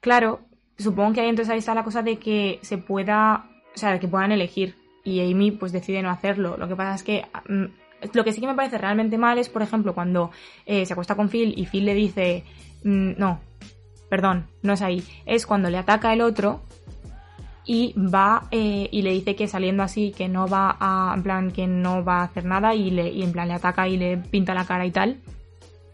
Claro, 0.00 0.40
supongo 0.78 1.14
que 1.14 1.20
ahí 1.20 1.28
entonces 1.28 1.52
ahí 1.52 1.58
está 1.58 1.74
la 1.74 1.84
cosa 1.84 2.02
de 2.02 2.18
que 2.18 2.58
se 2.62 2.78
pueda, 2.78 3.46
o 3.74 3.78
sea, 3.78 3.98
que 3.98 4.08
puedan 4.08 4.32
elegir. 4.32 4.76
Y 5.04 5.20
Amy 5.20 5.50
pues 5.50 5.72
decide 5.72 6.02
no 6.02 6.10
hacerlo. 6.10 6.56
Lo 6.56 6.68
que 6.68 6.76
pasa 6.76 6.94
es 6.94 7.02
que 7.02 7.26
mm, 7.48 7.64
lo 8.12 8.24
que 8.24 8.32
sí 8.32 8.40
que 8.40 8.46
me 8.46 8.54
parece 8.54 8.78
realmente 8.78 9.18
mal 9.18 9.38
es, 9.38 9.48
por 9.48 9.62
ejemplo, 9.62 9.94
cuando 9.94 10.30
eh, 10.66 10.86
se 10.86 10.92
acuesta 10.92 11.16
con 11.16 11.28
Phil 11.28 11.54
y 11.56 11.66
Phil 11.66 11.84
le 11.84 11.94
dice, 11.94 12.44
mm, 12.84 13.12
no, 13.18 13.40
perdón, 14.08 14.46
no 14.62 14.74
es 14.74 14.82
ahí, 14.82 15.04
es 15.26 15.46
cuando 15.46 15.70
le 15.70 15.78
ataca 15.78 16.12
el 16.12 16.20
otro 16.20 16.62
y 17.64 17.94
va 17.96 18.48
eh, 18.50 18.88
y 18.90 19.02
le 19.02 19.12
dice 19.12 19.36
que 19.36 19.46
saliendo 19.46 19.82
así 19.82 20.12
que 20.12 20.28
no 20.28 20.48
va 20.48 20.76
a 20.80 21.12
en 21.14 21.22
plan 21.22 21.50
que 21.52 21.66
no 21.66 22.04
va 22.04 22.20
a 22.20 22.24
hacer 22.24 22.44
nada 22.44 22.74
y 22.74 22.90
le 22.90 23.10
y 23.10 23.22
en 23.22 23.32
plan 23.32 23.48
le 23.48 23.54
ataca 23.54 23.88
y 23.88 23.96
le 23.96 24.16
pinta 24.16 24.54
la 24.54 24.64
cara 24.64 24.86
y 24.86 24.90
tal. 24.90 25.18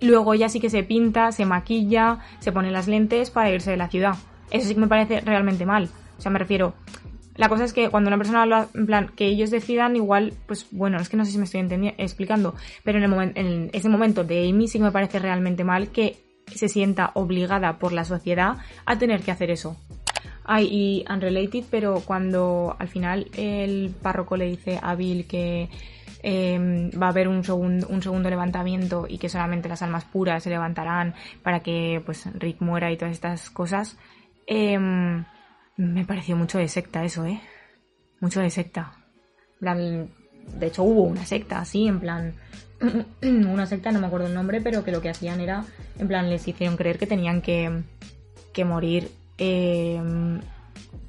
Luego 0.00 0.34
ya 0.34 0.48
sí 0.48 0.60
que 0.60 0.70
se 0.70 0.82
pinta 0.82 1.32
se 1.32 1.44
maquilla 1.44 2.18
se 2.40 2.52
pone 2.52 2.70
las 2.70 2.88
lentes 2.88 3.30
para 3.30 3.50
irse 3.50 3.70
de 3.70 3.76
la 3.76 3.88
ciudad. 3.88 4.16
Eso 4.50 4.68
sí 4.68 4.74
que 4.74 4.80
me 4.80 4.88
parece 4.88 5.20
realmente 5.20 5.66
mal. 5.66 5.88
O 6.18 6.20
sea 6.20 6.30
me 6.30 6.38
refiero 6.38 6.74
la 7.38 7.48
cosa 7.48 7.64
es 7.64 7.72
que 7.72 7.88
cuando 7.88 8.08
una 8.08 8.18
persona 8.18 8.42
habla, 8.42 8.66
en 8.74 8.84
plan, 8.84 9.12
que 9.14 9.26
ellos 9.26 9.52
decidan, 9.52 9.94
igual, 9.94 10.32
pues 10.46 10.66
bueno, 10.72 10.98
es 10.98 11.08
que 11.08 11.16
no 11.16 11.24
sé 11.24 11.30
si 11.30 11.38
me 11.38 11.44
estoy 11.44 11.94
explicando, 11.96 12.56
pero 12.82 12.98
en, 12.98 13.04
el 13.04 13.32
en 13.36 13.70
ese 13.72 13.88
momento 13.88 14.24
de 14.24 14.48
Amy 14.48 14.66
sí 14.66 14.78
que 14.78 14.84
me 14.84 14.90
parece 14.90 15.20
realmente 15.20 15.62
mal 15.62 15.90
que 15.90 16.16
se 16.52 16.68
sienta 16.68 17.12
obligada 17.14 17.78
por 17.78 17.92
la 17.92 18.04
sociedad 18.04 18.56
a 18.84 18.98
tener 18.98 19.22
que 19.22 19.30
hacer 19.30 19.52
eso. 19.52 19.76
Ay, 20.50 20.66
y 20.70 21.12
unrelated, 21.12 21.64
pero 21.70 22.00
cuando 22.06 22.74
al 22.78 22.88
final 22.88 23.26
el 23.36 23.94
párroco 24.00 24.34
le 24.34 24.46
dice 24.46 24.80
a 24.82 24.94
Bill 24.94 25.26
que 25.26 25.68
em, 26.22 26.90
va 26.90 27.08
a 27.08 27.10
haber 27.10 27.28
un, 27.28 27.42
un 27.46 28.02
segundo 28.02 28.30
levantamiento 28.30 29.04
y 29.06 29.18
que 29.18 29.28
solamente 29.28 29.68
las 29.68 29.82
almas 29.82 30.06
puras 30.06 30.42
se 30.42 30.48
levantarán 30.48 31.14
para 31.42 31.60
que 31.60 32.02
pues 32.02 32.24
Rick 32.32 32.62
muera 32.62 32.90
y 32.90 32.96
todas 32.96 33.12
estas 33.12 33.50
cosas, 33.50 33.98
em, 34.46 35.22
me 35.76 36.06
pareció 36.06 36.34
mucho 36.34 36.56
de 36.56 36.68
secta 36.68 37.04
eso, 37.04 37.26
¿eh? 37.26 37.42
Mucho 38.18 38.40
de 38.40 38.48
secta. 38.48 38.94
De 39.60 40.66
hecho 40.66 40.82
hubo 40.82 41.02
una 41.02 41.26
secta 41.26 41.60
así, 41.60 41.86
en 41.86 42.00
plan, 42.00 42.34
una 43.22 43.66
secta, 43.66 43.92
no 43.92 44.00
me 44.00 44.06
acuerdo 44.06 44.28
el 44.28 44.34
nombre, 44.34 44.62
pero 44.62 44.82
que 44.82 44.92
lo 44.92 45.02
que 45.02 45.10
hacían 45.10 45.42
era, 45.42 45.66
en 45.98 46.08
plan, 46.08 46.30
les 46.30 46.48
hicieron 46.48 46.78
creer 46.78 46.98
que 46.98 47.06
tenían 47.06 47.42
que, 47.42 47.82
que 48.54 48.64
morir 48.64 49.10
eh, 49.38 50.00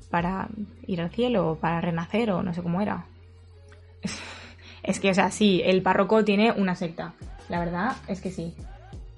para 0.10 0.48
ir 0.88 1.02
al 1.02 1.12
cielo 1.12 1.52
o 1.52 1.56
para 1.56 1.82
renacer 1.82 2.32
o 2.32 2.44
no 2.44 2.54
sé 2.54 2.62
cómo 2.62 2.82
era. 2.82 3.06
Es 4.84 5.00
que, 5.00 5.12
o 5.12 5.14
sea, 5.14 5.30
sí, 5.30 5.62
el 5.66 5.82
párroco 5.82 6.24
tiene 6.24 6.52
una 6.52 6.74
secta. 6.76 7.14
La 7.50 7.60
verdad 7.60 7.96
es 8.08 8.22
que 8.22 8.32
sí. 8.32 8.56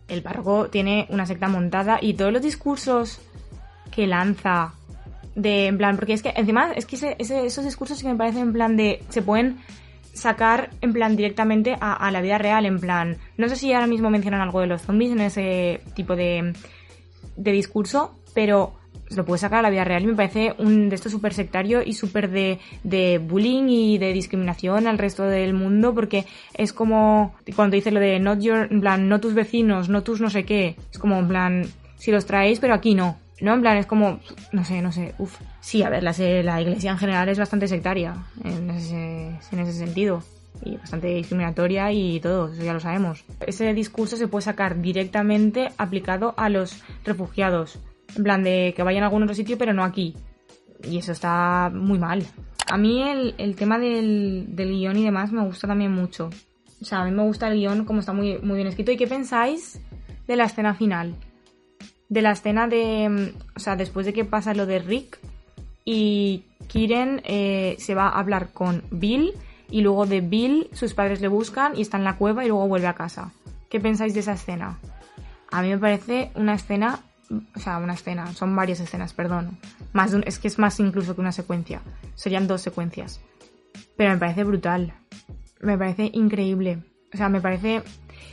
El 0.08 0.21
párroco 0.21 0.69
tiene 0.69 1.06
una 1.10 1.26
secta 1.26 1.47
montada 1.47 2.00
y 2.02 2.15
todos 2.15 2.34
los 2.34 2.41
discursos 2.41 3.21
que 3.91 4.08
lanza 4.08 4.74
de, 5.36 5.67
en 5.67 5.78
plan, 5.78 5.95
porque 5.95 6.13
es 6.13 6.21
que 6.21 6.34
encima, 6.36 6.71
es 6.74 6.86
que 6.86 7.15
esos 7.19 7.63
discursos 7.63 8.02
que 8.02 8.10
me 8.10 8.15
parecen 8.15 8.41
en 8.41 8.54
plan 8.54 8.76
de, 8.76 9.04
se 9.10 9.21
pueden 9.21 9.60
sacar 10.13 10.71
en 10.82 10.91
plan 10.91 11.15
directamente 11.15 11.78
a, 11.80 12.12
la 12.12 12.21
vida 12.21 12.38
real, 12.38 12.65
en 12.65 12.80
plan, 12.80 13.17
no 13.38 13.47
sé 13.47 13.56
si 13.56 13.71
ahora 13.71 13.88
mismo 13.88 14.10
mencionan 14.10 14.41
algo 14.41 14.60
de 14.60 14.67
los 14.67 14.82
zombies 14.82 15.12
en 15.12 15.21
ese 15.21 15.82
tipo 15.93 16.17
de, 16.17 16.54
de 17.38 17.52
discurso, 17.54 18.19
pero 18.34 18.74
lo 19.15 19.26
puede 19.26 19.39
sacar 19.39 19.60
a 19.60 19.62
la 19.62 19.69
vida 19.69 19.84
real 19.84 20.04
y 20.04 20.08
me 20.08 20.15
parece 20.15 20.54
un 20.58 20.89
de 20.89 20.95
esto 20.95 21.10
súper 21.10 21.34
sectario 21.34 21.82
y 21.84 21.93
súper 21.93 22.30
de, 22.30 22.60
de 22.84 23.17
bullying 23.17 23.67
y 23.67 23.97
de 23.97 24.13
discriminación 24.13 24.88
al 24.88 24.97
resto 24.97 25.24
del 25.24 25.54
mundo 25.54 25.93
porque 25.93 26.26
es 26.54 26.74
como 26.74 27.36
cuando 27.56 27.76
dice 27.76 27.91
lo 27.91 28.00
de 28.00 28.19
not 28.19 28.39
your, 28.39 28.67
en 28.71 28.82
plan, 28.82 29.10
no 29.10 29.19
tus 29.19 29.34
vecinos, 29.34 29.89
no 29.89 30.04
tus 30.04 30.21
no 30.21 30.30
sé 30.30 30.45
qué, 30.45 30.76
es 30.91 30.97
como 30.97 31.19
en 31.19 31.28
plan, 31.28 31.65
si 31.97 32.12
los 32.12 32.26
traéis 32.26 32.60
pero 32.60 32.74
aquí 32.74 32.95
no. 32.95 33.17
¿no? 33.41 33.56
En 33.56 33.62
plan, 33.62 33.78
es 33.78 33.88
como, 33.88 34.19
no 34.52 34.63
sé, 34.63 34.82
no 34.82 34.91
sé, 34.91 35.15
uff. 35.17 35.39
Sí, 35.60 35.84
a 35.84 35.89
ver, 35.89 36.04
la, 36.04 36.13
la 36.43 36.62
iglesia 36.62 36.91
en 36.91 36.97
general 36.97 37.28
es 37.28 37.39
bastante 37.39 37.67
sectaria 37.67 38.15
en 38.43 38.69
ese, 38.69 39.32
en 39.52 39.60
ese 39.60 39.74
sentido. 39.74 40.24
Y 40.63 40.78
bastante 40.78 41.08
discriminatoria 41.08 41.91
y 41.91 42.19
todo, 42.19 42.54
eso 42.54 42.63
ya 42.63 42.74
lo 42.74 42.80
sabemos. 42.80 43.24
Ese 43.39 43.74
discurso 43.74 44.15
se 44.15 44.28
puede 44.28 44.43
sacar 44.43 44.80
directamente 44.80 45.71
aplicado 45.78 46.36
a 46.38 46.50
los 46.50 46.84
refugiados. 47.04 47.80
En 48.15 48.24
plan, 48.24 48.43
de 48.43 48.74
que 48.76 48.84
vayan 48.84 49.04
a 49.04 49.08
algún 49.08 49.24
otro 49.24 49.36
sitio, 49.36 49.58
pero 49.58 49.74
no 49.74 49.84
aquí. 49.84 50.15
Y 50.84 50.97
eso 50.97 51.12
está 51.12 51.71
muy 51.74 52.00
mal. 52.00 52.26
A 52.69 52.78
mí 52.78 53.04
el, 53.04 53.36
el 53.38 53.56
tema 53.56 53.78
del, 53.78 54.47
del 54.56 54.69
guion 54.69 54.97
y 54.97 55.04
demás 55.04 55.32
me 55.32 55.43
gusta 55.43 55.67
también 55.67 55.91
mucho. 55.91 56.30
O 56.82 56.86
sea, 56.86 57.02
a 57.02 57.06
mí 57.06 57.12
me 57.12 57.24
gusta 57.24 57.47
el 57.47 57.60
guion 57.60 57.86
como 57.86 58.00
está 58.00 58.13
muy, 58.13 58.39
muy 58.39 58.56
bien 58.56 58.67
escrito. 58.67 58.91
¿Y 58.91 58.97
qué 58.97 59.08
pensáis 59.08 59.80
de 60.28 60.36
la 60.36 60.45
escena 60.45 60.74
final? 60.74 61.15
de 62.12 62.21
la 62.21 62.32
escena 62.32 62.67
de. 62.67 63.10
Mm, 63.10 63.39
o 63.56 63.60
sea, 63.60 63.78
después 63.78 64.06
de 64.06 64.13
que 64.13 64.26
pasa 64.26 64.54
lo 64.54 64.65
de 64.65 64.80
Rick 64.80 65.17
y 65.86 66.43
Kiren 66.67 67.21
eh, 67.24 67.78
se 67.80 67.95
va 67.95 68.10
a 68.10 68.19
hablar 68.19 68.52
con 68.52 68.84
Bill 68.91 69.34
y 69.69 69.80
luego 69.80 70.06
de 70.06 70.19
Bill 70.19 70.67
sus 70.74 70.93
padres 70.93 71.21
le 71.21 71.30
buscan 71.30 71.76
y 71.76 71.82
está 71.82 71.97
en 71.97 72.04
la 72.04 72.17
cueva 72.17 72.43
y 72.43 72.50
luego 72.50 72.67
vuelve 72.67 72.88
a 72.88 72.95
casa. 72.95 73.32
¿Qué 73.69 73.80
pensáis 73.80 74.13
de 74.13 74.19
esa 74.19 74.34
escena? 74.34 74.78
A 75.52 75.62
mí 75.62 75.69
me 75.69 75.78
parece 75.78 76.32
una 76.36 76.54
escena, 76.54 77.00
o 77.55 77.59
sea, 77.59 77.77
una 77.77 77.93
escena, 77.93 78.33
son 78.33 78.55
varias 78.55 78.79
escenas, 78.79 79.13
perdón. 79.13 79.57
Más 79.93 80.13
es 80.25 80.39
que 80.39 80.47
es 80.47 80.59
más 80.59 80.79
incluso 80.79 81.15
que 81.15 81.21
una 81.21 81.31
secuencia. 81.31 81.81
Serían 82.15 82.47
dos 82.47 82.61
secuencias. 82.61 83.21
pero 83.97 84.11
me 84.11 84.17
parece 84.17 84.43
brutal. 84.43 84.93
Me 85.61 85.77
parece 85.77 86.09
increíble. 86.13 86.83
O 87.13 87.17
sea, 87.17 87.29
me 87.29 87.41
parece... 87.41 87.83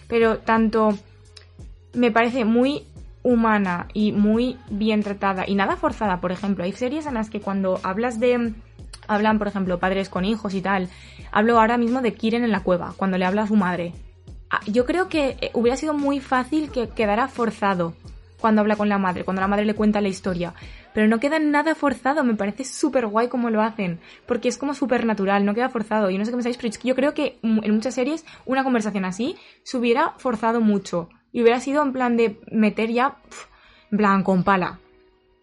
Pero 0.09 0.39
tanto... 0.39 0.97
Me 1.95 2.11
parece 2.11 2.45
muy 2.45 2.85
humana 3.23 3.89
y 3.93 4.13
muy 4.13 4.59
bien 4.71 5.03
tratada 5.03 5.45
y 5.47 5.55
nada 5.55 5.77
forzada, 5.77 6.21
por 6.21 6.33
ejemplo. 6.33 6.65
Hay 6.65 6.73
series 6.73 7.07
en 7.07 7.15
las 7.15 7.31
que 7.31 7.41
cuando 7.41 7.81
hablas 7.83 8.21
de... 8.21 8.55
Hablan, 9.07 9.39
por 9.39 9.49
ejemplo, 9.49 9.79
padres 9.79 10.09
con 10.09 10.25
hijos 10.25 10.55
y 10.55 10.61
tal. 10.61 10.89
Hablo 11.33 11.59
ahora 11.59 11.79
mismo 11.79 12.03
de 12.03 12.15
Kiren 12.15 12.45
en 12.45 12.51
la 12.51 12.63
cueva, 12.63 12.95
cuando 12.97 13.17
le 13.17 13.25
habla 13.25 13.43
a 13.43 13.47
su 13.47 13.57
madre. 13.57 13.95
Ah, 14.51 14.61
yo 14.67 14.85
creo 14.87 15.09
que 15.09 15.37
eh, 15.41 15.51
hubiera 15.55 15.77
sido 15.77 15.95
muy 15.95 16.21
fácil 16.21 16.71
que 16.71 16.89
quedara 16.89 17.29
forzado 17.29 17.95
cuando 18.41 18.61
habla 18.61 18.77
con 18.77 18.89
la 18.89 18.99
madre, 18.99 19.25
cuando 19.25 19.41
la 19.41 19.49
madre 19.49 19.65
le 19.65 19.75
cuenta 19.75 20.01
la 20.01 20.09
historia. 20.09 20.55
Pero 20.95 21.09
no 21.09 21.21
queda 21.21 21.39
nada 21.39 21.75
forzado, 21.75 22.25
me 22.25 22.35
parece 22.35 22.65
súper 22.65 23.07
guay 23.07 23.29
como 23.29 23.51
lo 23.51 23.63
hacen, 23.63 24.01
porque 24.27 24.49
es 24.49 24.59
como 24.59 24.75
súper 24.75 25.05
natural, 25.05 25.45
no 25.45 25.55
queda 25.55 25.69
forzado. 25.69 26.11
Yo 26.11 26.19
no 26.19 26.25
sé 26.25 26.31
qué 26.31 26.37
me 26.37 26.43
pero 26.43 26.73
yo 26.83 26.95
creo 26.95 27.15
que 27.15 27.39
en 27.43 27.75
muchas 27.75 27.95
series 27.95 28.25
una 28.47 28.65
conversación 28.65 29.05
así 29.05 29.37
se 29.63 29.77
hubiera 29.77 30.15
forzado 30.19 30.61
mucho 30.61 31.09
y 31.33 31.43
hubiera 31.43 31.61
sido 31.61 31.83
en 31.83 31.93
plan 31.93 32.17
de 32.17 32.41
meter 32.51 32.91
ya, 32.91 33.17
en 33.91 33.99
plan, 33.99 34.23
con 34.23 34.45
pala. 34.45 34.79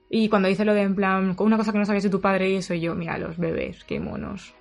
Y 0.10 0.29
cuando 0.29 0.47
dice 0.47 0.65
lo 0.65 0.73
de 0.73 0.81
en 0.81 0.95
plan, 0.95 1.36
con 1.36 1.47
una 1.47 1.58
cosa 1.58 1.71
que 1.71 1.79
no 1.79 1.86
sabías 1.86 2.03
de 2.03 2.10
tu 2.10 2.21
padre 2.21 2.49
y 2.49 2.55
eso 2.55 2.73
yo, 2.73 2.95
mira, 2.95 3.17
los 3.17 3.38
bebés, 3.38 3.84
qué 3.84 3.99
monos 3.99 4.53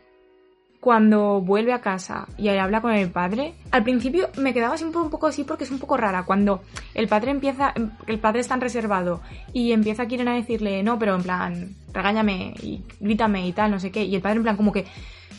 cuando 0.85 1.40
vuelve 1.40 1.73
a 1.73 1.81
casa 1.81 2.29
y 2.37 2.49
habla 2.49 2.83
con 2.83 2.92
el 2.92 3.11
padre, 3.11 3.55
al 3.70 3.83
principio 3.83 4.29
me 4.37 4.53
quedaba 4.53 4.77
siempre 4.77 5.01
un 5.01 5.09
poco 5.09 5.29
así 5.29 5.42
porque 5.42 5.64
es 5.64 5.70
un 5.70 5.79
poco 5.79 5.97
rara. 5.97 6.25
Cuando 6.25 6.61
el 6.92 7.09
padre 7.09 7.31
empieza, 7.31 7.73
el 8.07 8.18
padre 8.18 8.40
es 8.40 8.49
tan 8.49 8.61
reservado 8.61 9.23
y 9.55 9.73
empieza 9.73 10.03
a 10.03 10.07
quieren 10.07 10.29
a 10.29 10.35
decirle, 10.35 10.83
no, 10.83 10.99
pero 10.99 11.14
en 11.14 11.23
plan, 11.23 11.75
regáñame 11.94 12.53
y 12.62 12.83
grítame 13.01 13.49
y 13.49 13.53
tal, 13.55 13.70
no 13.70 13.81
sé 13.81 13.90
qué, 13.90 14.05
y 14.05 14.14
el 14.14 14.20
padre 14.20 14.37
en 14.37 14.42
plan 14.42 14.59
como 14.59 14.73
que 14.73 14.85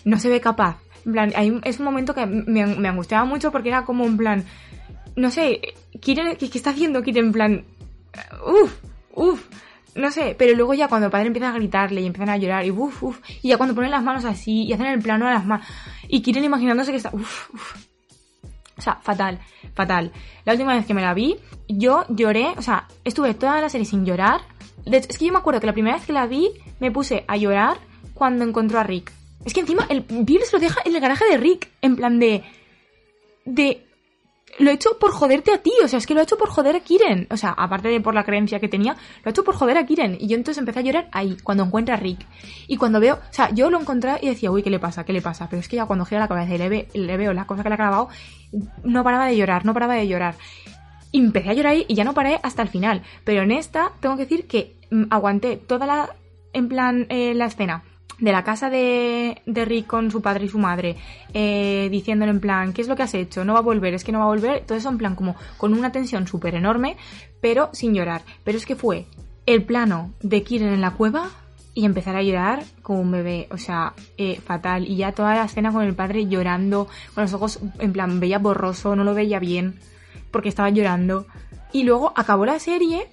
no 0.04 0.18
se 0.18 0.30
ve 0.30 0.42
capaz. 0.42 0.78
En 1.06 1.12
plan, 1.12 1.32
hay, 1.36 1.62
es 1.64 1.78
un 1.78 1.86
momento 1.86 2.16
que 2.16 2.26
me, 2.26 2.66
me 2.66 2.88
angustiaba 2.88 3.24
mucho 3.26 3.52
porque 3.52 3.70
era 3.70 3.86
como 3.86 4.04
en 4.06 4.18
plan, 4.18 4.46
no 5.16 5.30
sé, 5.30 5.62
quiere, 6.02 6.38
¿qué, 6.38 6.50
está 6.52 6.72
haciendo? 6.72 7.04
Quiere 7.04 7.20
en 7.20 7.32
plan, 7.32 7.66
uff, 8.48 8.82
uff 9.14 9.48
no 9.96 10.12
sé, 10.12 10.36
pero 10.38 10.56
luego 10.56 10.74
ya 10.74 10.88
cuando 10.88 11.06
el 11.08 11.12
padre 11.12 11.28
empieza 11.28 11.50
a 11.50 11.54
gritarle 11.54 12.02
y 12.02 12.06
empiezan 12.06 12.30
a 12.30 12.38
llorar 12.38 12.66
y 12.66 12.72
uff, 12.72 13.02
uff, 13.02 13.20
y 13.42 13.50
ya 13.50 13.58
cuando 13.58 13.74
ponen 13.74 13.92
las 13.92 14.04
manos 14.04 14.26
así 14.26 14.64
y 14.64 14.74
hacen 14.74 14.88
el 14.88 15.02
plano 15.02 15.26
de 15.26 15.34
las 15.34 15.46
manos 15.46 15.66
y 16.08 16.22
quieren 16.22 16.44
imaginándose 16.44 16.92
que 16.92 16.98
está, 16.98 17.10
uff, 17.14 17.54
uff. 17.54 17.76
O 18.78 18.82
sea, 18.82 18.96
fatal, 19.02 19.40
fatal. 19.74 20.12
La 20.44 20.52
última 20.52 20.74
vez 20.74 20.86
que 20.86 20.94
me 20.94 21.02
la 21.02 21.14
vi, 21.14 21.38
yo 21.70 22.06
lloré, 22.10 22.54
o 22.58 22.62
sea, 22.62 22.88
estuve 23.06 23.34
toda 23.34 23.62
la 23.62 23.70
serie 23.70 23.86
sin 23.86 24.06
llorar. 24.06 24.42
De 24.86 24.98
hecho, 24.98 25.08
es 25.10 25.18
que 25.18 25.26
yo 25.26 25.32
me 25.32 25.40
acuerdo 25.40 25.62
que 25.62 25.68
la 25.68 25.74
primera 25.74 25.96
vez 25.96 26.06
que 26.06 26.12
la 26.12 26.28
vi, 26.28 26.50
me 26.82 26.92
puse 26.92 27.24
a 27.28 27.38
llorar 27.38 27.78
cuando 28.14 28.44
encontró 28.44 28.80
a 28.80 28.84
Rick. 28.84 29.14
Es 29.46 29.54
que 29.54 29.62
encima 29.62 29.86
el 29.90 30.02
Bill 30.02 30.42
se 30.44 30.58
lo 30.58 30.60
deja 30.60 30.82
en 30.84 30.94
el 30.94 31.02
garaje 31.02 31.26
de 31.26 31.38
Rick, 31.38 31.70
en 31.82 31.96
plan 31.96 32.20
de... 32.20 32.44
De 33.46 33.85
lo 34.58 34.72
he 34.72 34.74
hecho 34.74 34.98
por 35.00 35.12
joderte 35.12 35.52
a 35.54 35.58
ti, 35.58 35.72
o 35.84 35.88
sea, 35.88 36.00
es 36.00 36.08
que 36.08 36.14
lo 36.14 36.22
he 36.22 36.24
hecho 36.24 36.38
por 36.38 36.50
joder 36.50 36.76
a 36.76 36.80
Kiren. 36.80 37.28
O 37.30 37.38
sea, 37.38 37.52
aparte 37.52 37.90
de 37.90 38.00
por 38.00 38.14
la 38.14 38.24
creencia 38.24 38.60
que 38.60 38.68
tenía, 38.68 38.94
lo 38.94 39.30
he 39.30 39.32
hecho 39.32 39.44
por 39.44 39.56
joder 39.56 39.78
a 39.78 39.86
Kiren. 39.86 40.18
Y 40.20 40.28
yo 40.28 40.36
entonces 40.36 40.60
empecé 40.60 40.80
a 40.80 40.82
llorar 40.82 41.10
ahí, 41.12 41.38
cuando 41.44 41.64
encuentra 41.64 41.96
a 41.96 41.98
Rick. 41.98 42.26
Y 42.68 42.78
cuando 42.78 43.00
veo, 43.00 43.16
o 43.16 43.34
sea, 43.34 43.50
yo 43.52 43.70
lo 43.70 43.80
encontré 43.80 44.14
y 44.22 44.30
decía, 44.30 44.52
uy, 44.52 44.64
¿qué 44.64 44.70
le 44.70 44.80
pasa? 44.80 45.04
¿Qué 45.04 45.14
le 45.14 45.22
pasa? 45.22 45.48
Pero 45.50 45.60
es 45.60 45.68
que 45.68 45.76
ya 45.76 45.86
cuando 45.86 46.06
gira 46.06 46.22
la 46.22 46.28
cabeza 46.28 46.56
y 46.56 46.58
le, 46.58 46.88
le 46.94 47.18
veo 47.18 47.34
la 47.34 47.46
cosa 47.46 47.64
que 47.64 47.70
le 47.70 47.76
ha 47.76 47.78
grabado, 47.78 48.10
no 48.84 49.04
paraba 49.04 49.28
de 49.28 49.36
llorar, 49.36 49.66
no 49.66 49.74
paraba 49.74 49.96
de 49.96 50.08
llorar. 50.08 50.36
Empecé 51.12 51.50
a 51.50 51.54
llorar 51.54 51.74
ahí 51.74 51.86
y 51.88 51.96
ya 51.96 52.04
no 52.04 52.14
paré 52.14 52.40
hasta 52.44 52.62
el 52.62 52.70
final. 52.70 53.04
Pero 53.24 53.44
en 53.44 53.52
esta, 53.52 53.92
tengo 54.00 54.16
que 54.16 54.24
decir 54.24 54.48
que 54.48 54.76
mm, 54.92 55.06
aguanté 55.10 55.58
toda 55.58 55.86
la, 55.86 56.16
en 56.54 56.70
plan, 56.70 57.08
eh, 57.10 57.34
la 57.34 57.46
escena 57.46 57.84
de 58.20 58.32
la 58.32 58.44
casa 58.44 58.70
de, 58.70 59.42
de, 59.46 59.66
Rick 59.66 59.88
con 59.88 60.12
su 60.12 60.22
padre 60.22 60.46
y 60.46 60.50
su 60.50 60.58
madre, 60.58 60.96
eh, 61.34 61.90
diciéndole 61.92 62.32
en 62.32 62.40
plan, 62.40 62.74
¿qué 62.74 62.82
es 62.82 62.88
lo 62.88 62.96
que 62.96 63.04
has 63.04 63.14
hecho? 63.14 63.44
No 63.44 63.54
va 63.54 63.60
a 63.60 63.64
volver, 63.64 63.94
es 63.94 64.04
que 64.04 64.12
no 64.12 64.20
va 64.20 64.26
a 64.26 64.30
volver. 64.30 64.66
Todo 64.66 64.78
eso 64.78 64.90
en 64.90 64.98
plan 64.98 65.16
como 65.16 65.36
con 65.58 65.74
una 65.74 65.92
tensión 65.92 66.28
súper 66.28 66.56
enorme, 66.56 66.98
pero 67.42 67.70
sin 67.74 67.94
llorar. 67.94 68.22
Pero 68.44 68.58
es 68.58 68.66
que 68.66 68.76
fue 68.76 69.06
el 69.46 69.64
plano 69.64 70.14
de 70.22 70.44
Kiren 70.44 70.74
en 70.74 70.82
la 70.82 70.92
cueva 70.92 71.30
y 71.74 71.84
empezar 71.84 72.16
a 72.16 72.24
llorar 72.24 72.64
como 72.82 73.02
un 73.02 73.12
bebé, 73.12 73.48
o 73.52 73.58
sea, 73.58 73.94
eh, 74.18 74.40
fatal. 74.40 74.88
Y 74.88 74.96
ya 74.96 75.12
toda 75.12 75.36
la 75.36 75.44
escena 75.44 75.74
con 75.74 75.84
el 75.84 75.94
padre 75.94 76.26
llorando, 76.26 76.88
con 77.14 77.24
los 77.24 77.34
ojos 77.34 77.60
en 77.80 77.92
plan 77.92 78.20
veía 78.20 78.40
borroso, 78.40 78.96
no 78.96 79.04
lo 79.04 79.14
veía 79.14 79.40
bien, 79.40 79.78
porque 80.32 80.50
estaba 80.50 80.70
llorando. 80.70 81.28
Y 81.74 81.84
luego 81.84 82.14
acabó 82.16 82.46
la 82.46 82.60
serie 82.60 83.10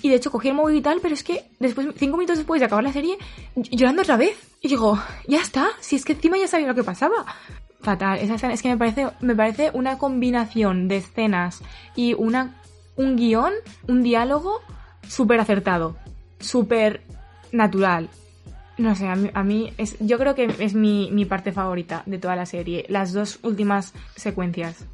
y 0.00 0.08
de 0.08 0.16
hecho 0.16 0.30
cogí 0.30 0.48
el 0.48 0.54
móvil 0.54 0.76
y 0.76 0.80
tal, 0.80 1.00
pero 1.00 1.14
es 1.14 1.22
que 1.22 1.44
después, 1.60 1.88
cinco 1.96 2.16
minutos 2.16 2.38
después 2.38 2.60
de 2.60 2.66
acabar 2.66 2.84
la 2.84 2.92
serie, 2.92 3.18
llorando 3.54 4.02
otra 4.02 4.16
vez. 4.16 4.36
Y 4.60 4.68
digo, 4.68 4.98
ya 5.26 5.40
está, 5.40 5.68
si 5.80 5.96
es 5.96 6.04
que 6.04 6.12
encima 6.12 6.38
ya 6.38 6.48
sabía 6.48 6.66
lo 6.66 6.74
que 6.74 6.84
pasaba. 6.84 7.26
Fatal, 7.80 8.18
esa 8.18 8.34
escena 8.34 8.54
es 8.54 8.62
que 8.62 8.68
me 8.68 8.76
parece, 8.76 9.08
me 9.20 9.34
parece 9.34 9.70
una 9.74 9.98
combinación 9.98 10.88
de 10.88 10.98
escenas 10.98 11.62
y 11.96 12.14
una, 12.14 12.60
un 12.96 13.16
guion, 13.16 13.52
un 13.88 14.02
diálogo 14.02 14.60
súper 15.06 15.40
acertado, 15.40 15.96
súper 16.38 17.02
natural. 17.50 18.08
No 18.78 18.94
sé, 18.96 19.06
a 19.06 19.42
mí, 19.42 19.72
es, 19.78 19.96
yo 20.00 20.18
creo 20.18 20.34
que 20.34 20.54
es 20.58 20.74
mi, 20.74 21.10
mi 21.12 21.24
parte 21.24 21.52
favorita 21.52 22.02
de 22.06 22.18
toda 22.18 22.36
la 22.36 22.46
serie, 22.46 22.86
las 22.88 23.12
dos 23.12 23.38
últimas 23.42 23.92
secuencias. 24.16 24.86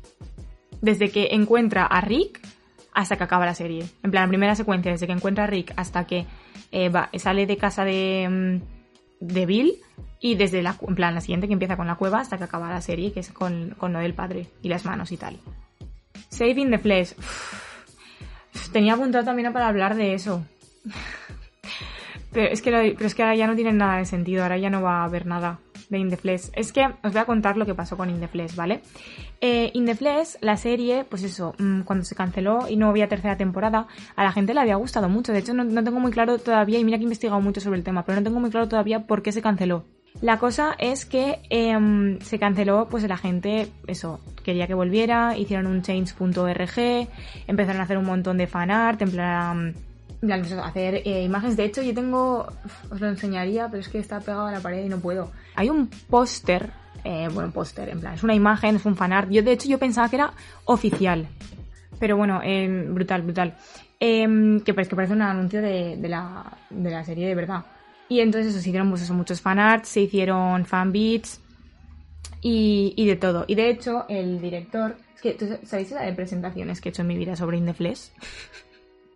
Desde 0.81 1.11
que 1.11 1.29
encuentra 1.33 1.87
a 1.87 2.01
Rick 2.01 2.41
hasta 2.99 3.17
que 3.17 3.23
acaba 3.23 3.47
la 3.47 3.55
serie. 3.55 3.87
En 4.03 4.11
plan, 4.11 4.25
la 4.25 4.29
primera 4.29 4.55
secuencia, 4.57 4.91
desde 4.91 5.07
que 5.07 5.13
encuentra 5.13 5.45
a 5.45 5.47
Rick 5.47 5.73
hasta 5.77 6.05
que 6.05 6.27
eh, 6.73 6.89
va, 6.89 7.11
sale 7.17 7.47
de 7.47 7.57
casa 7.57 7.85
de, 7.85 8.29
mm, 8.29 9.25
de 9.25 9.47
Bill 9.47 9.75
y 10.21 10.35
desde 10.35 10.63
la, 10.63 10.75
en 10.87 10.97
plan, 10.97 11.15
la 11.15 11.21
siguiente 11.21 11.47
que 11.47 11.53
empieza 11.53 11.77
con 11.77 11.87
la 11.87 11.95
cueva 11.95 12.19
hasta 12.19 12.39
que 12.39 12.45
acaba 12.45 12.69
la 12.69 12.81
serie, 12.81 13.13
que 13.13 13.21
es 13.21 13.31
con, 13.31 13.77
con 13.79 13.93
lo 13.93 14.01
del 14.01 14.15
padre 14.15 14.49
y 14.63 14.69
las 14.69 14.85
manos 14.85 15.13
y 15.13 15.17
tal. 15.17 15.39
Saving 16.29 16.71
the 16.71 16.79
Flesh. 16.79 17.15
tenía 18.73 18.95
apuntado 18.95 19.25
también 19.25 19.53
para 19.53 19.69
hablar 19.69 19.95
de 19.95 20.15
eso. 20.15 20.45
pero, 22.33 22.49
es 22.49 22.63
que 22.63 22.73
pero 22.73 23.07
es 23.07 23.15
que 23.15 23.23
ahora 23.23 23.37
ya 23.37 23.47
no 23.47 23.55
tiene 23.55 23.73
nada 23.73 23.99
de 23.99 24.07
sentido, 24.07 24.43
ahora 24.43 24.59
ya 24.59 24.71
no 24.71 24.83
va 24.83 25.03
a 25.03 25.05
haber 25.05 25.25
nada 25.25 25.61
de 25.89 25.99
In 25.99 26.11
the 26.11 26.17
Flesh. 26.17 26.51
Es 26.55 26.73
que 26.73 26.85
os 26.85 27.13
voy 27.13 27.19
a 27.19 27.25
contar 27.25 27.57
lo 27.57 27.67
que 27.67 27.75
pasó 27.75 27.97
con 27.97 28.11
In 28.11 28.21
the 28.21 28.29
Flesh, 28.29 28.55
¿vale? 28.55 28.81
Eh, 29.41 29.71
In 29.75 29.87
the 29.87 29.95
Flesh, 29.95 30.37
la 30.41 30.57
serie, 30.57 31.05
pues 31.05 31.23
eso, 31.23 31.55
mm, 31.59 31.83
cuando 31.83 32.05
se 32.05 32.15
canceló 32.15 32.69
y 32.69 32.77
no 32.77 32.89
había 32.89 33.09
tercera 33.09 33.37
temporada, 33.37 33.87
a 34.17 34.25
la 34.25 34.33
gente 34.33 34.55
le 34.55 34.61
había 34.61 34.77
gustado 34.77 35.09
mucho. 35.09 35.33
De 35.33 35.39
hecho, 35.41 35.55
no, 35.55 35.85
tengo 35.85 36.01
muy 36.01 36.13
claro 36.13 36.39
todavía, 36.39 36.79
y 36.79 36.85
mira 36.85 36.99
que 36.99 37.03
he 37.03 37.05
investigado 37.05 37.41
mucho 37.41 37.61
sobre 37.61 37.79
el 37.79 37.85
tema, 37.85 38.05
pero 38.05 38.19
no 38.19 38.25
tengo 38.25 38.41
muy 38.41 38.51
claro 38.51 38.69
todavía 38.69 39.07
por 39.07 39.23
qué 39.23 39.33
se 39.33 39.43
canceló. 39.43 39.85
La 40.21 40.39
cosa 40.39 40.75
es 40.79 41.05
que 41.05 41.41
em, 41.49 42.19
se 42.21 42.39
canceló, 42.39 42.89
pues 42.91 43.07
la 43.07 43.17
gente, 43.17 43.69
eso, 43.87 44.21
quería 44.43 44.67
que 44.67 44.75
volviera, 44.75 45.37
hicieron 45.37 45.67
un 45.67 45.83
change.org, 45.83 47.09
empezaron 47.47 47.81
a 47.81 47.85
hacer 47.85 47.99
un 47.99 48.07
montón 48.07 48.39
de 48.39 48.47
fanart, 48.47 49.01
en 49.03 49.11
plan, 49.11 49.75
hacer 50.63 51.03
eh, 51.05 51.23
imágenes. 51.23 51.57
De 51.57 51.65
hecho, 51.65 51.83
yo 51.83 51.95
tengo, 51.95 52.47
os 52.91 53.01
lo 53.01 53.09
enseñaría, 53.09 53.69
pero 53.69 53.81
es 53.81 53.89
que 53.89 53.99
está 53.99 54.21
pegado 54.21 54.47
a 54.47 54.53
la 54.53 54.61
pared 54.61 54.85
y 54.85 54.89
no 54.89 54.99
puedo. 54.99 55.31
Hay 55.55 55.71
un 55.71 55.89
póster, 56.09 56.71
eh, 57.05 57.29
bueno, 57.33 57.51
póster, 57.51 57.89
en 57.89 58.01
plan, 58.01 58.15
es 58.15 58.23
una 58.23 58.35
imagen, 58.35 58.77
es 58.77 58.85
un 58.85 58.97
fanart. 58.97 59.31
Yo, 59.31 59.43
de 59.43 59.53
hecho, 59.53 59.69
yo 59.69 59.79
pensaba 59.79 60.09
que 60.09 60.17
era 60.17 60.33
oficial. 60.65 61.27
Pero 61.99 62.17
bueno, 62.17 62.41
eh, 62.45 62.87
brutal, 62.89 63.23
brutal. 63.23 63.57
Em, 64.01 64.61
que, 64.61 64.75
parece, 64.75 64.91
que 64.91 64.97
parece 64.97 65.15
un 65.15 65.23
anuncio 65.23 65.61
de, 65.61 65.97
la, 66.09 66.45
de 66.71 66.91
la 66.91 67.05
serie 67.05 67.27
de 67.27 67.35
verdad. 67.35 67.65
Y 68.09 68.21
entonces 68.21 68.53
se 68.53 68.61
hicieron 68.61 68.89
pues, 68.91 69.03
eso, 69.03 69.15
muchos 69.15 69.41
fanarts, 69.41 69.89
se 69.89 70.03
hicieron 70.03 70.65
fanbeats 70.65 71.41
y, 72.41 72.95
y 72.97 73.07
de 73.07 73.17
todo. 73.17 73.45
Y 73.49 73.55
de 73.55 73.71
hecho, 73.71 74.07
el 74.09 74.41
director. 74.41 74.97
Es 75.17 75.21
que, 75.21 75.59
¿sabéis 75.65 75.91
la 75.91 76.03
de 76.03 76.13
presentaciones 76.13 76.81
que 76.81 76.89
he 76.89 76.91
hecho 76.91 77.03
en 77.03 77.09
mi 77.09 77.19
vida 77.19 77.35
sobre 77.35 77.59
In 77.59 77.67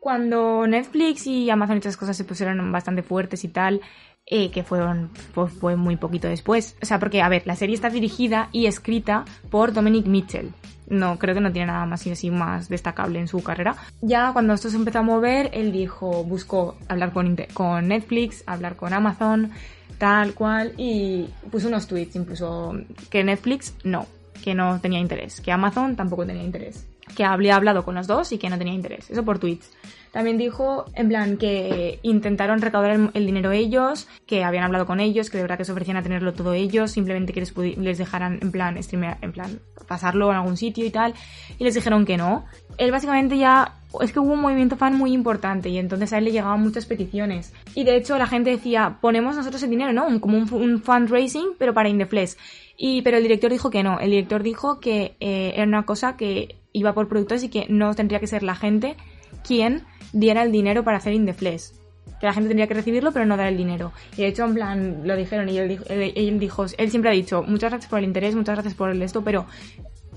Cuando 0.02 0.66
Netflix 0.66 1.28
y 1.28 1.48
Amazon 1.48 1.76
y 1.76 1.78
otras 1.78 1.96
cosas 1.96 2.16
se 2.16 2.24
pusieron 2.24 2.72
bastante 2.72 3.04
fuertes 3.04 3.44
y 3.44 3.48
tal, 3.48 3.80
eh, 4.26 4.50
que 4.50 4.64
fueron 4.64 5.10
fue 5.14 5.76
muy 5.76 5.94
poquito 5.94 6.26
después. 6.26 6.76
O 6.82 6.86
sea, 6.86 6.98
porque, 6.98 7.22
a 7.22 7.28
ver, 7.28 7.46
la 7.46 7.54
serie 7.54 7.76
está 7.76 7.88
dirigida 7.88 8.48
y 8.50 8.66
escrita 8.66 9.24
por 9.48 9.72
Dominic 9.72 10.06
Mitchell. 10.08 10.50
No, 10.88 11.20
creo 11.20 11.36
que 11.36 11.40
no 11.40 11.52
tiene 11.52 11.68
nada 11.68 11.86
más 11.86 12.04
y 12.04 12.10
así 12.10 12.32
más 12.32 12.68
destacable 12.68 13.20
en 13.20 13.28
su 13.28 13.44
carrera. 13.44 13.76
Ya 14.00 14.32
cuando 14.32 14.54
esto 14.54 14.70
se 14.70 14.76
empezó 14.76 14.98
a 14.98 15.02
mover, 15.02 15.50
él 15.52 15.70
dijo, 15.70 16.24
buscó 16.24 16.76
hablar 16.88 17.12
con, 17.12 17.36
con 17.54 17.86
Netflix, 17.86 18.42
hablar 18.46 18.74
con 18.74 18.92
Amazon, 18.92 19.52
tal 19.98 20.34
cual, 20.34 20.72
y 20.78 21.28
puso 21.52 21.68
unos 21.68 21.86
tweets, 21.86 22.16
incluso 22.16 22.74
que 23.08 23.22
Netflix 23.22 23.76
no, 23.84 24.08
que 24.42 24.52
no 24.52 24.80
tenía 24.80 24.98
interés, 24.98 25.40
que 25.40 25.52
Amazon 25.52 25.94
tampoco 25.94 26.26
tenía 26.26 26.42
interés 26.42 26.88
que 27.16 27.24
había 27.24 27.56
hablado 27.56 27.84
con 27.84 27.94
los 27.94 28.06
dos 28.06 28.32
y 28.32 28.38
que 28.38 28.48
no 28.48 28.58
tenía 28.58 28.74
interés. 28.74 29.10
Eso 29.10 29.24
por 29.24 29.38
tweets. 29.38 29.70
También 30.12 30.36
dijo, 30.36 30.84
en 30.94 31.08
plan, 31.08 31.38
que 31.38 31.98
intentaron 32.02 32.60
recaudar 32.60 33.10
el, 33.14 33.26
dinero 33.26 33.50
ellos, 33.50 34.06
que 34.26 34.44
habían 34.44 34.64
hablado 34.64 34.84
con 34.84 35.00
ellos, 35.00 35.30
que 35.30 35.38
de 35.38 35.44
verdad 35.44 35.56
que 35.56 35.64
se 35.64 35.72
ofrecían 35.72 35.96
a 35.96 36.02
tenerlo 36.02 36.34
todo 36.34 36.52
ellos, 36.52 36.90
simplemente 36.90 37.32
que 37.32 37.40
les, 37.40 37.56
les 37.56 37.96
dejaran, 37.96 38.38
en 38.42 38.52
plan, 38.52 38.80
streamear, 38.82 39.16
en 39.22 39.32
plan, 39.32 39.60
pasarlo 39.88 40.30
en 40.30 40.36
algún 40.36 40.58
sitio 40.58 40.84
y 40.84 40.90
tal, 40.90 41.14
y 41.58 41.64
les 41.64 41.74
dijeron 41.74 42.04
que 42.04 42.18
no. 42.18 42.44
Él 42.76 42.90
básicamente 42.90 43.38
ya 43.38 43.76
es 44.02 44.12
que 44.12 44.20
hubo 44.20 44.34
un 44.34 44.40
movimiento 44.40 44.76
fan 44.76 44.96
muy 44.96 45.12
importante 45.12 45.68
y 45.68 45.78
entonces 45.78 46.12
a 46.12 46.18
él 46.18 46.24
le 46.24 46.32
llegaban 46.32 46.60
muchas 46.60 46.84
peticiones. 46.84 47.54
Y 47.74 47.84
de 47.84 47.96
hecho 47.96 48.18
la 48.18 48.26
gente 48.26 48.50
decía, 48.50 48.98
ponemos 49.00 49.36
nosotros 49.36 49.62
el 49.62 49.70
dinero, 49.70 49.94
¿no? 49.94 50.20
Como 50.20 50.36
un, 50.38 50.82
fundraising, 50.82 51.54
pero 51.58 51.72
para 51.72 51.88
Indeflex. 51.88 52.36
Y, 52.76 53.02
pero 53.02 53.16
el 53.16 53.22
director 53.22 53.50
dijo 53.50 53.70
que 53.70 53.82
no. 53.82 53.98
El 53.98 54.10
director 54.10 54.42
dijo 54.42 54.80
que 54.80 55.16
eh, 55.20 55.52
era 55.54 55.64
una 55.64 55.84
cosa 55.84 56.16
que 56.16 56.61
iba 56.72 56.94
por 56.94 57.08
productores 57.08 57.42
y 57.44 57.48
que 57.48 57.66
no 57.68 57.94
tendría 57.94 58.20
que 58.20 58.26
ser 58.26 58.42
la 58.42 58.54
gente 58.54 58.96
quien 59.46 59.82
diera 60.12 60.42
el 60.42 60.52
dinero 60.52 60.84
para 60.84 60.98
hacer 60.98 61.12
Indeflex. 61.12 61.74
Que 62.20 62.26
la 62.26 62.32
gente 62.32 62.48
tendría 62.48 62.66
que 62.66 62.74
recibirlo, 62.74 63.12
pero 63.12 63.26
no 63.26 63.36
dar 63.36 63.48
el 63.48 63.56
dinero. 63.56 63.92
Y 64.16 64.22
de 64.22 64.28
hecho, 64.28 64.44
en 64.44 64.54
plan, 64.54 65.00
lo 65.04 65.16
dijeron 65.16 65.48
y 65.48 65.58
él 65.58 65.68
dijo, 65.68 65.84
él, 65.88 66.38
dijo, 66.38 66.66
él 66.76 66.90
siempre 66.90 67.10
ha 67.10 67.14
dicho, 67.14 67.42
muchas 67.42 67.70
gracias 67.70 67.90
por 67.90 67.98
el 67.98 68.04
interés, 68.04 68.34
muchas 68.34 68.54
gracias 68.54 68.74
por 68.74 68.90
el 68.90 69.02
esto, 69.02 69.22
pero 69.22 69.46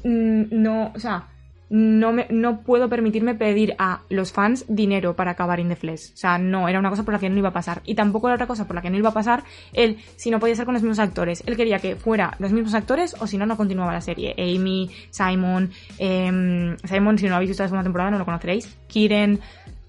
mm, 0.04 0.44
no, 0.52 0.92
o 0.96 1.00
sea, 1.00 1.28
no, 1.70 2.12
me, 2.12 2.28
no 2.30 2.62
puedo 2.62 2.90
permitirme 2.90 3.36
pedir 3.36 3.76
a 3.80 4.02
los 4.10 4.32
fans 4.32 4.66
dinero 4.68 5.16
para 5.16 5.32
acabar 5.32 5.60
In 5.60 5.70
The 5.70 5.76
Flesh. 5.76 6.14
O 6.14 6.18
sea, 6.18 6.38
no, 6.38 6.68
era 6.68 6.80
una 6.80 6.90
cosa 6.90 7.04
por 7.04 7.14
la 7.14 7.20
que 7.20 7.30
no 7.30 7.38
iba 7.38 7.50
a 7.50 7.54
pasar. 7.54 7.82
Y 7.86 7.96
tampoco 7.96 8.28
era 8.28 8.36
otra 8.36 8.48
cosa 8.48 8.66
por 8.66 8.76
la 8.76 8.82
que 8.82 8.90
no 8.90 8.98
iba 8.98 9.10
a 9.10 9.14
pasar 9.14 9.44
él, 9.74 9.98
si 10.16 10.30
no 10.30 10.40
podía 10.40 10.56
ser 10.56 10.66
con 10.66 10.74
los 10.74 10.84
mismos 10.84 11.00
actores. 11.00 11.44
Él 11.46 11.56
quería 11.56 11.80
que 11.80 11.96
fuera 11.96 12.36
los 12.40 12.52
mismos 12.52 12.74
actores 12.74 13.16
o 13.20 13.28
si 13.28 13.38
no, 13.38 13.46
no 13.46 13.58
continuaba 13.58 13.92
la 13.94 14.02
serie. 14.02 14.36
Amy, 14.38 14.92
Simon, 15.10 15.72
eh, 15.98 16.76
Simon, 16.84 17.18
si 17.18 17.26
no 17.26 17.30
lo 17.30 17.36
habéis 17.36 17.50
visto 17.50 17.64
la 17.64 17.70
segunda 17.70 17.84
temporada, 17.84 18.12
no 18.12 18.20
lo 18.20 18.26
conoceréis. 18.26 18.78
Kiren, 18.88 19.40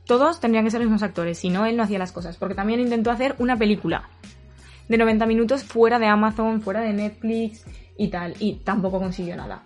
todos 0.07 0.41
tendrían 0.41 0.65
que 0.65 0.71
ser 0.71 0.81
los 0.81 0.89
mismos 0.89 1.03
actores. 1.03 1.39
Si 1.39 1.51
no, 1.51 1.67
él 1.67 1.77
no 1.77 1.83
hacía 1.83 1.99
las 1.99 2.13
cosas. 2.13 2.37
Porque 2.37 2.55
también 2.55 2.81
intentó 2.81 3.11
hacer 3.11 3.35
una 3.39 3.57
película 3.57 4.09
de 4.89 4.97
90 4.97 5.27
minutos 5.27 5.65
fuera 5.65 5.99
de 5.99 6.07
Amazon, 6.07 6.63
fuera 6.63 6.81
de 6.81 6.93
Netflix 6.93 7.65
y 7.99 8.09
tal. 8.09 8.35
Y 8.39 8.55
tampoco 8.57 8.99
consiguió 8.99 9.37
nada. 9.37 9.65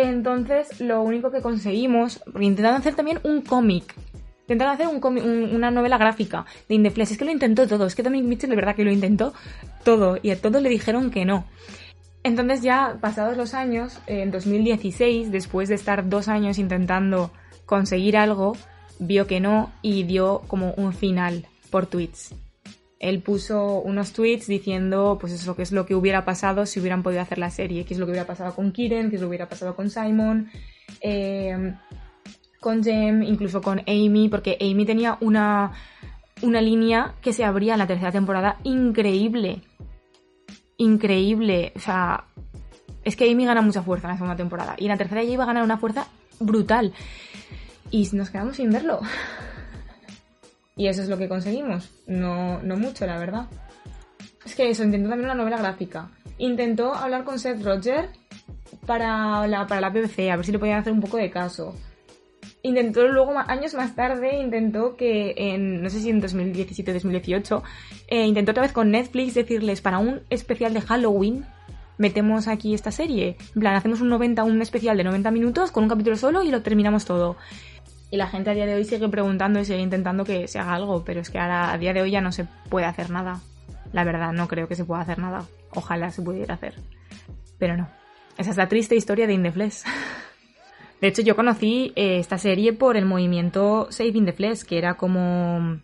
Entonces, 0.00 0.80
lo 0.80 1.02
único 1.02 1.32
que 1.32 1.40
conseguimos, 1.40 2.22
intentaron 2.38 2.78
hacer 2.78 2.94
también 2.94 3.18
un 3.24 3.42
cómic. 3.42 3.96
Intentaron 4.42 4.74
hacer 4.74 4.86
un 4.86 5.04
una 5.52 5.72
novela 5.72 5.98
gráfica 5.98 6.46
de 6.68 6.76
Indeflex. 6.76 7.10
Es 7.10 7.18
que 7.18 7.24
lo 7.24 7.32
intentó 7.32 7.66
todo. 7.66 7.84
Es 7.84 7.96
que 7.96 8.04
también 8.04 8.28
Mitchell 8.28 8.48
de 8.48 8.54
verdad 8.54 8.76
que 8.76 8.84
lo 8.84 8.92
intentó 8.92 9.34
todo. 9.82 10.16
Y 10.22 10.30
a 10.30 10.40
todos 10.40 10.62
le 10.62 10.68
dijeron 10.68 11.10
que 11.10 11.24
no. 11.24 11.46
Entonces 12.22 12.62
ya 12.62 12.98
pasados 13.00 13.36
los 13.36 13.54
años, 13.54 13.98
en 14.06 14.30
2016, 14.30 15.32
después 15.32 15.68
de 15.68 15.74
estar 15.74 16.08
dos 16.08 16.28
años 16.28 16.58
intentando 16.58 17.32
conseguir 17.66 18.16
algo, 18.16 18.56
vio 19.00 19.26
que 19.26 19.40
no 19.40 19.72
y 19.82 20.04
dio 20.04 20.42
como 20.46 20.74
un 20.74 20.92
final 20.92 21.48
por 21.70 21.86
tweets 21.86 22.36
él 23.00 23.20
puso 23.22 23.80
unos 23.80 24.12
tweets 24.12 24.46
diciendo, 24.48 25.18
pues 25.20 25.32
eso, 25.32 25.54
qué 25.54 25.62
es 25.62 25.72
lo 25.72 25.86
que 25.86 25.94
hubiera 25.94 26.24
pasado 26.24 26.66
si 26.66 26.80
hubieran 26.80 27.02
podido 27.02 27.22
hacer 27.22 27.38
la 27.38 27.50
serie, 27.50 27.84
qué 27.84 27.94
es 27.94 28.00
lo 28.00 28.06
que 28.06 28.10
hubiera 28.10 28.26
pasado 28.26 28.54
con 28.54 28.72
Kiren, 28.72 29.10
qué 29.10 29.16
es 29.16 29.22
lo 29.22 29.26
que 29.26 29.30
hubiera 29.30 29.48
pasado 29.48 29.76
con 29.76 29.88
Simon, 29.88 30.50
em, 31.00 31.76
con 32.60 32.82
Jem, 32.82 33.22
incluso 33.22 33.62
con 33.62 33.80
Amy, 33.80 34.28
porque 34.28 34.58
Amy 34.60 34.84
tenía 34.84 35.16
una, 35.20 35.72
una 36.42 36.60
línea 36.60 37.14
que 37.22 37.32
se 37.32 37.44
abría 37.44 37.74
en 37.74 37.78
la 37.78 37.86
tercera 37.86 38.10
temporada 38.10 38.58
increíble. 38.64 39.62
Increíble. 40.76 41.72
O 41.76 41.80
sea, 41.80 42.24
es 43.04 43.14
que 43.14 43.30
Amy 43.30 43.44
gana 43.44 43.62
mucha 43.62 43.82
fuerza 43.82 44.08
en 44.08 44.12
la 44.12 44.16
segunda 44.16 44.36
temporada. 44.36 44.74
Y 44.76 44.84
en 44.84 44.90
la 44.90 44.96
tercera 44.96 45.22
ella 45.22 45.32
iba 45.32 45.44
a 45.44 45.48
ganar 45.48 45.62
una 45.62 45.78
fuerza 45.78 46.08
brutal. 46.40 46.92
Y 47.92 48.08
nos 48.12 48.30
quedamos 48.30 48.56
sin 48.56 48.70
verlo. 48.70 49.00
Y 50.78 50.86
eso 50.86 51.02
es 51.02 51.08
lo 51.08 51.18
que 51.18 51.28
conseguimos. 51.28 51.90
No, 52.06 52.62
no 52.62 52.76
mucho, 52.76 53.04
la 53.04 53.18
verdad. 53.18 53.48
Es 54.46 54.54
que 54.54 54.70
eso, 54.70 54.84
intentó 54.84 55.10
también 55.10 55.26
una 55.26 55.34
novela 55.34 55.58
gráfica. 55.58 56.10
Intentó 56.38 56.94
hablar 56.94 57.24
con 57.24 57.38
Seth 57.38 57.62
Roger 57.62 58.08
para 58.86 59.46
la, 59.48 59.66
para 59.66 59.80
la 59.80 59.90
BBC, 59.90 60.30
a 60.30 60.36
ver 60.36 60.46
si 60.46 60.52
le 60.52 60.58
podían 60.58 60.78
hacer 60.78 60.92
un 60.92 61.00
poco 61.00 61.16
de 61.16 61.30
caso. 61.30 61.74
Intentó 62.62 63.06
luego, 63.08 63.34
años 63.36 63.74
más 63.74 63.96
tarde, 63.96 64.40
intentó 64.40 64.96
que 64.96 65.34
en, 65.36 65.82
no 65.82 65.90
sé 65.90 66.00
si 66.00 66.10
en 66.10 66.22
2017-2018, 66.22 67.62
eh, 68.06 68.24
intentó 68.26 68.52
otra 68.52 68.62
vez 68.62 68.72
con 68.72 68.90
Netflix 68.92 69.34
decirles, 69.34 69.80
para 69.80 69.98
un 69.98 70.22
especial 70.30 70.74
de 70.74 70.80
Halloween, 70.80 71.44
metemos 71.98 72.48
aquí 72.48 72.72
esta 72.72 72.92
serie. 72.92 73.36
En 73.54 73.60
plan, 73.60 73.74
hacemos 73.74 74.00
un 74.00 74.08
90, 74.08 74.44
un 74.44 74.62
especial 74.62 74.96
de 74.96 75.04
90 75.04 75.30
minutos 75.32 75.72
con 75.72 75.82
un 75.82 75.90
capítulo 75.90 76.16
solo 76.16 76.42
y 76.42 76.50
lo 76.50 76.62
terminamos 76.62 77.04
todo. 77.04 77.36
Y 78.10 78.16
la 78.16 78.26
gente 78.26 78.50
a 78.50 78.54
día 78.54 78.66
de 78.66 78.74
hoy 78.74 78.84
sigue 78.84 79.08
preguntando 79.08 79.60
y 79.60 79.64
sigue 79.64 79.80
intentando 79.80 80.24
que 80.24 80.48
se 80.48 80.58
haga 80.58 80.74
algo, 80.74 81.04
pero 81.04 81.20
es 81.20 81.30
que 81.30 81.38
ahora 81.38 81.72
a 81.72 81.78
día 81.78 81.92
de 81.92 82.00
hoy 82.00 82.10
ya 82.10 82.20
no 82.20 82.32
se 82.32 82.46
puede 82.70 82.86
hacer 82.86 83.10
nada. 83.10 83.40
La 83.92 84.04
verdad, 84.04 84.32
no 84.32 84.48
creo 84.48 84.68
que 84.68 84.76
se 84.76 84.84
pueda 84.84 85.02
hacer 85.02 85.18
nada. 85.18 85.44
Ojalá 85.74 86.10
se 86.10 86.22
pudiera 86.22 86.54
hacer. 86.54 86.74
Pero 87.58 87.76
no. 87.76 87.88
Esa 88.38 88.50
es 88.50 88.56
la 88.56 88.68
triste 88.68 88.94
historia 88.94 89.26
de 89.26 89.34
Indeflex. 89.34 89.84
De 91.00 91.06
hecho, 91.06 91.22
yo 91.22 91.36
conocí 91.36 91.92
eh, 91.96 92.18
esta 92.18 92.38
serie 92.38 92.72
por 92.72 92.96
el 92.96 93.04
movimiento 93.04 93.86
Save 93.90 94.08
in 94.14 94.26
que 94.66 94.78
era 94.78 94.94
como... 94.94 95.80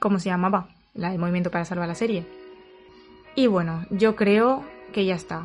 ¿Cómo 0.00 0.18
se 0.18 0.30
llamaba? 0.30 0.68
el 0.94 1.18
movimiento 1.18 1.50
para 1.50 1.66
salvar 1.66 1.88
la 1.88 1.94
serie. 1.94 2.24
Y 3.34 3.48
bueno, 3.48 3.84
yo 3.90 4.16
creo 4.16 4.64
que 4.94 5.04
ya 5.04 5.14
está 5.14 5.44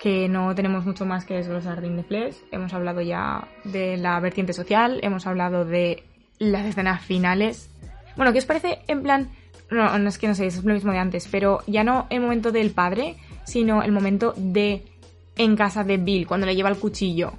que 0.00 0.30
no 0.30 0.54
tenemos 0.54 0.86
mucho 0.86 1.04
más 1.04 1.26
que 1.26 1.34
desglosar 1.34 1.82
de 1.82 1.88
Indeflex. 1.88 2.42
Hemos 2.50 2.72
hablado 2.72 3.02
ya 3.02 3.46
de 3.64 3.98
la 3.98 4.18
vertiente 4.18 4.54
social, 4.54 4.98
hemos 5.02 5.26
hablado 5.26 5.66
de 5.66 6.04
las 6.38 6.64
escenas 6.64 7.04
finales. 7.04 7.68
Bueno, 8.16 8.32
¿qué 8.32 8.38
os 8.38 8.46
parece 8.46 8.80
en 8.88 9.02
plan... 9.02 9.30
No, 9.70 9.96
no 9.98 10.08
es 10.08 10.18
que 10.18 10.26
no 10.26 10.34
sé, 10.34 10.46
es 10.46 10.64
lo 10.64 10.74
mismo 10.74 10.90
de 10.90 10.98
antes, 10.98 11.28
pero 11.30 11.60
ya 11.66 11.84
no 11.84 12.06
el 12.10 12.20
momento 12.20 12.50
del 12.50 12.70
padre, 12.70 13.16
sino 13.44 13.82
el 13.82 13.92
momento 13.92 14.32
de 14.36 14.82
en 15.36 15.54
casa 15.54 15.84
de 15.84 15.98
Bill, 15.98 16.26
cuando 16.26 16.46
le 16.46 16.56
lleva 16.56 16.70
el 16.70 16.78
cuchillo. 16.78 17.34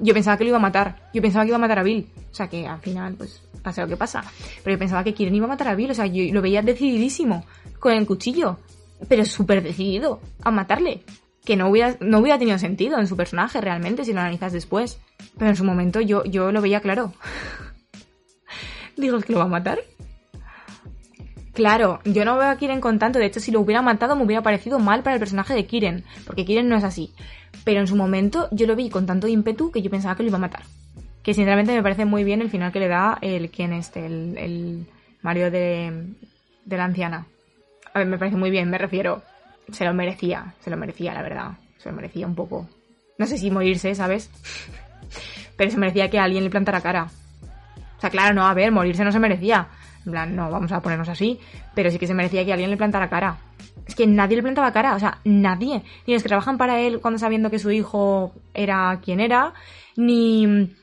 Yo 0.00 0.14
pensaba 0.14 0.36
que 0.36 0.44
lo 0.44 0.48
iba 0.48 0.56
a 0.56 0.62
matar, 0.62 1.10
yo 1.12 1.22
pensaba 1.22 1.44
que 1.44 1.50
iba 1.50 1.56
a 1.56 1.60
matar 1.60 1.78
a 1.78 1.82
Bill. 1.82 2.08
O 2.32 2.34
sea 2.34 2.48
que 2.48 2.66
al 2.66 2.80
final, 2.80 3.14
pues, 3.14 3.42
pasa 3.62 3.82
lo 3.82 3.88
que 3.88 3.96
pasa. 3.96 4.24
Pero 4.64 4.74
yo 4.74 4.78
pensaba 4.78 5.04
que 5.04 5.14
Kiren 5.14 5.34
iba 5.34 5.44
a 5.44 5.50
matar 5.50 5.68
a 5.68 5.74
Bill, 5.74 5.90
o 5.90 5.94
sea, 5.94 6.06
yo 6.06 6.24
lo 6.32 6.42
veía 6.42 6.62
decididísimo, 6.62 7.44
con 7.78 7.92
el 7.92 8.06
cuchillo. 8.06 8.58
Pero 9.06 9.24
súper 9.24 9.62
decidido 9.62 10.20
a 10.42 10.50
matarle 10.50 11.02
que 11.44 11.56
no 11.56 11.68
hubiera, 11.68 11.96
no 12.00 12.18
hubiera 12.18 12.38
tenido 12.38 12.58
sentido 12.58 12.98
en 12.98 13.06
su 13.06 13.16
personaje 13.16 13.60
realmente 13.60 14.04
si 14.04 14.12
lo 14.12 14.20
analizas 14.20 14.52
después. 14.52 15.00
Pero 15.38 15.50
en 15.50 15.56
su 15.56 15.64
momento 15.64 16.00
yo, 16.00 16.24
yo 16.24 16.52
lo 16.52 16.60
veía 16.60 16.80
claro. 16.80 17.12
Digo, 18.96 19.18
¿es 19.18 19.24
que 19.24 19.32
lo 19.32 19.38
va 19.38 19.46
a 19.46 19.48
matar? 19.48 19.80
Claro, 21.52 22.00
yo 22.04 22.24
no 22.24 22.36
veo 22.36 22.48
a 22.48 22.56
Kiren 22.56 22.80
con 22.80 22.98
tanto. 22.98 23.18
De 23.18 23.26
hecho, 23.26 23.40
si 23.40 23.50
lo 23.50 23.60
hubiera 23.60 23.82
matado 23.82 24.16
me 24.16 24.24
hubiera 24.24 24.42
parecido 24.42 24.78
mal 24.78 25.02
para 25.02 25.14
el 25.14 25.20
personaje 25.20 25.54
de 25.54 25.66
Kiren. 25.66 26.04
Porque 26.26 26.44
Kiren 26.44 26.68
no 26.68 26.76
es 26.76 26.84
así. 26.84 27.12
Pero 27.64 27.80
en 27.80 27.86
su 27.86 27.96
momento 27.96 28.48
yo 28.52 28.66
lo 28.66 28.76
vi 28.76 28.90
con 28.90 29.06
tanto 29.06 29.26
ímpetu 29.26 29.70
que 29.70 29.82
yo 29.82 29.90
pensaba 29.90 30.14
que 30.16 30.22
lo 30.22 30.28
iba 30.28 30.38
a 30.38 30.42
matar. 30.42 30.62
Que 31.22 31.34
sinceramente 31.34 31.74
me 31.74 31.82
parece 31.82 32.04
muy 32.04 32.24
bien 32.24 32.40
el 32.40 32.50
final 32.50 32.72
que 32.72 32.80
le 32.80 32.88
da 32.88 33.18
el 33.20 33.50
quien 33.50 33.72
este, 33.72 34.06
el, 34.06 34.38
el 34.38 34.86
Mario 35.22 35.50
de, 35.50 36.14
de 36.64 36.76
la 36.76 36.84
anciana. 36.84 37.26
A 37.92 37.98
ver, 37.98 38.08
me 38.08 38.18
parece 38.18 38.36
muy 38.36 38.50
bien, 38.50 38.70
me 38.70 38.78
refiero 38.78 39.22
se 39.72 39.84
lo 39.84 39.94
merecía, 39.94 40.54
se 40.60 40.70
lo 40.70 40.76
merecía, 40.76 41.14
la 41.14 41.22
verdad. 41.22 41.52
Se 41.78 41.88
lo 41.88 41.96
merecía 41.96 42.26
un 42.26 42.34
poco. 42.34 42.68
No 43.18 43.26
sé 43.26 43.38
si 43.38 43.50
morirse, 43.50 43.94
¿sabes? 43.94 44.30
Pero 45.56 45.70
se 45.70 45.78
merecía 45.78 46.10
que 46.10 46.18
alguien 46.18 46.44
le 46.44 46.50
plantara 46.50 46.80
cara. 46.80 47.08
O 47.96 48.00
sea, 48.00 48.10
claro, 48.10 48.34
no, 48.34 48.46
a 48.46 48.54
ver, 48.54 48.72
morirse 48.72 49.04
no 49.04 49.12
se 49.12 49.18
merecía. 49.18 49.68
En 50.06 50.12
plan, 50.12 50.34
no, 50.34 50.50
vamos 50.50 50.72
a 50.72 50.80
ponernos 50.80 51.08
así. 51.08 51.38
Pero 51.74 51.90
sí 51.90 51.98
que 51.98 52.06
se 52.06 52.14
merecía 52.14 52.44
que 52.44 52.52
alguien 52.52 52.70
le 52.70 52.76
plantara 52.76 53.10
cara. 53.10 53.36
Es 53.86 53.94
que 53.94 54.06
nadie 54.06 54.36
le 54.36 54.42
plantaba 54.42 54.72
cara, 54.72 54.94
o 54.94 54.98
sea, 54.98 55.18
nadie. 55.24 55.82
Ni 56.06 56.14
los 56.14 56.22
que 56.22 56.28
trabajan 56.28 56.56
para 56.56 56.80
él 56.80 57.00
cuando 57.00 57.18
sabiendo 57.18 57.50
que 57.50 57.58
su 57.58 57.70
hijo 57.70 58.32
era 58.54 59.00
quien 59.04 59.20
era, 59.20 59.52
ni. 59.96 60.74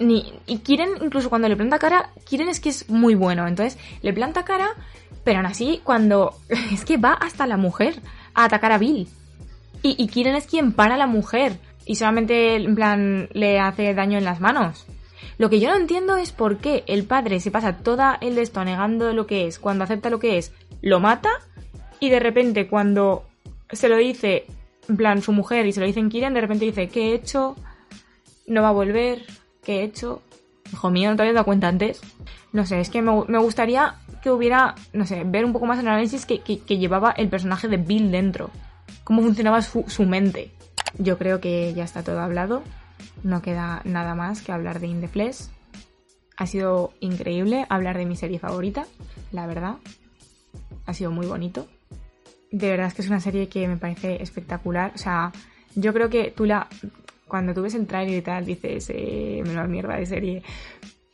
Ni. 0.00 0.32
Y 0.46 0.58
quieren, 0.58 0.90
incluso 1.02 1.28
cuando 1.28 1.48
le 1.48 1.56
planta 1.56 1.78
cara, 1.78 2.10
quieren 2.28 2.48
es 2.48 2.60
que 2.60 2.70
es 2.70 2.88
muy 2.88 3.14
bueno. 3.14 3.46
Entonces, 3.46 3.78
le 4.02 4.12
planta 4.12 4.44
cara, 4.44 4.70
pero 5.22 5.38
aún 5.38 5.46
así, 5.46 5.80
cuando. 5.84 6.34
Es 6.72 6.84
que 6.84 6.96
va 6.96 7.12
hasta 7.12 7.46
la 7.46 7.56
mujer 7.56 8.00
a 8.36 8.44
atacar 8.44 8.70
a 8.70 8.78
Bill. 8.78 9.08
Y, 9.82 9.96
y 9.98 10.28
es 10.28 10.46
quien 10.46 10.72
para 10.72 10.94
a 10.94 10.98
la 10.98 11.08
mujer. 11.08 11.58
Y 11.84 11.96
solamente, 11.96 12.54
en 12.54 12.74
plan, 12.76 13.28
le 13.32 13.58
hace 13.58 13.94
daño 13.94 14.18
en 14.18 14.24
las 14.24 14.40
manos. 14.40 14.86
Lo 15.38 15.50
que 15.50 15.60
yo 15.60 15.68
no 15.68 15.76
entiendo 15.76 16.16
es 16.16 16.32
por 16.32 16.58
qué 16.58 16.84
el 16.86 17.04
padre 17.04 17.40
se 17.40 17.50
pasa 17.50 17.78
toda 17.78 18.16
el 18.20 18.36
de 18.36 18.42
esto 18.42 18.64
negando 18.64 19.12
lo 19.12 19.26
que 19.26 19.46
es, 19.46 19.58
cuando 19.58 19.84
acepta 19.84 20.08
lo 20.08 20.18
que 20.18 20.38
es, 20.38 20.52
lo 20.80 20.98
mata, 20.98 21.30
y 22.00 22.08
de 22.08 22.20
repente 22.20 22.68
cuando 22.68 23.24
se 23.70 23.88
lo 23.88 23.96
dice, 23.96 24.46
en 24.88 24.96
plan, 24.96 25.20
su 25.20 25.32
mujer 25.32 25.66
y 25.66 25.72
se 25.72 25.80
lo 25.80 25.86
dice 25.86 26.00
en 26.00 26.08
Kiren, 26.08 26.32
de 26.32 26.40
repente 26.40 26.64
dice, 26.64 26.88
¿qué 26.88 27.10
he 27.10 27.14
hecho? 27.14 27.54
No 28.46 28.62
va 28.62 28.68
a 28.68 28.72
volver, 28.72 29.24
¿qué 29.62 29.80
he 29.80 29.84
hecho? 29.84 30.22
Hijo 30.72 30.90
mío, 30.90 31.10
¿no 31.10 31.16
te 31.16 31.22
habías 31.22 31.34
dado 31.34 31.44
cuenta 31.44 31.68
antes? 31.68 32.00
No 32.56 32.64
sé, 32.64 32.80
es 32.80 32.88
que 32.88 33.02
me, 33.02 33.12
me 33.28 33.36
gustaría 33.36 33.96
que 34.22 34.30
hubiera, 34.30 34.76
no 34.94 35.04
sé, 35.04 35.24
ver 35.24 35.44
un 35.44 35.52
poco 35.52 35.66
más 35.66 35.78
el 35.78 35.88
análisis 35.88 36.24
que, 36.24 36.38
llevaba 36.38 37.10
el 37.10 37.28
personaje 37.28 37.68
de 37.68 37.76
Bill 37.76 38.10
dentro. 38.10 38.50
Cómo 39.04 39.20
funcionaba 39.20 39.60
su, 39.60 40.06
mente. 40.06 40.52
Yo 40.96 41.18
creo 41.18 41.38
que 41.38 41.74
ya 41.74 41.84
está 41.84 42.02
todo 42.02 42.18
hablado. 42.20 42.62
No 43.22 43.42
queda 43.42 43.82
nada 43.84 44.14
más 44.14 44.40
que 44.40 44.52
hablar 44.52 44.80
de 44.80 44.86
In 44.86 45.02
the 45.02 45.08
Flesh. 45.08 45.50
Ha 46.38 46.46
sido 46.46 46.94
increíble 47.00 47.66
hablar 47.68 47.98
de 47.98 48.06
mi 48.06 48.16
serie 48.16 48.38
favorita, 48.38 48.86
la 49.32 49.46
verdad. 49.46 49.74
Ha 50.86 50.94
sido 50.94 51.10
muy 51.10 51.26
bonito. 51.26 51.66
De 52.50 52.70
verdad 52.70 52.86
es 52.86 52.94
que 52.94 53.02
es 53.02 53.08
una 53.08 53.20
serie 53.20 53.50
que 53.50 53.68
me 53.68 53.76
parece 53.76 54.22
espectacular. 54.22 54.92
O 54.94 54.98
sea, 54.98 55.30
yo 55.74 55.92
creo 55.92 56.08
que 56.08 56.32
tú 56.34 56.46
la. 56.46 56.68
Cuando 57.28 57.52
tú 57.52 57.60
ves 57.60 57.74
el 57.74 57.86
trailer 57.86 58.16
y 58.16 58.22
tal, 58.22 58.46
dices, 58.46 58.90
eh, 58.94 59.42
menuda 59.44 59.66
mierda 59.66 59.96
de 59.96 60.06
serie. 60.06 60.42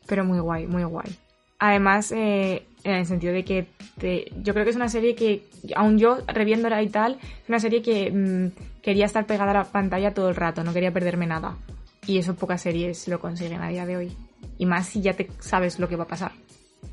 pero 0.07 0.25
muy 0.25 0.39
guay, 0.39 0.69
muy 0.69 0.85
guay. 0.85 1.19
Además, 1.65 2.11
eh, 2.11 2.65
en 2.83 2.95
el 2.97 3.07
sentido 3.07 3.33
de 3.33 3.45
que 3.45 3.69
yo 4.43 4.53
creo 4.53 4.65
que 4.65 4.71
es 4.71 4.77
una 4.77 4.89
serie 4.89 5.15
que, 5.15 5.45
aún 5.77 5.97
yo 5.97 6.19
reviéndola 6.27 6.83
y 6.83 6.89
tal, 6.89 7.21
es 7.23 7.49
una 7.49 7.61
serie 7.61 7.83
que 7.83 8.11
mm, 8.11 8.81
quería 8.83 9.05
estar 9.05 9.27
pegada 9.27 9.53
a 9.53 9.55
la 9.55 9.65
pantalla 9.65 10.13
todo 10.13 10.29
el 10.29 10.35
rato, 10.35 10.65
no 10.65 10.73
quería 10.73 10.93
perderme 10.93 11.29
nada. 11.29 11.57
Y 12.05 12.19
eso 12.19 12.35
pocas 12.35 12.63
series 12.63 13.07
lo 13.07 13.21
consiguen 13.21 13.63
a 13.63 13.69
día 13.69 13.87
de 13.87 13.97
hoy. 13.97 14.13
Y 14.59 14.67
más 14.67 14.89
si 14.89 15.03
ya 15.03 15.13
te 15.13 15.31
sabes 15.39 15.79
lo 15.79 15.89
que 15.89 15.95
va 15.95 16.03
a 16.03 16.09
pasar. 16.09 16.33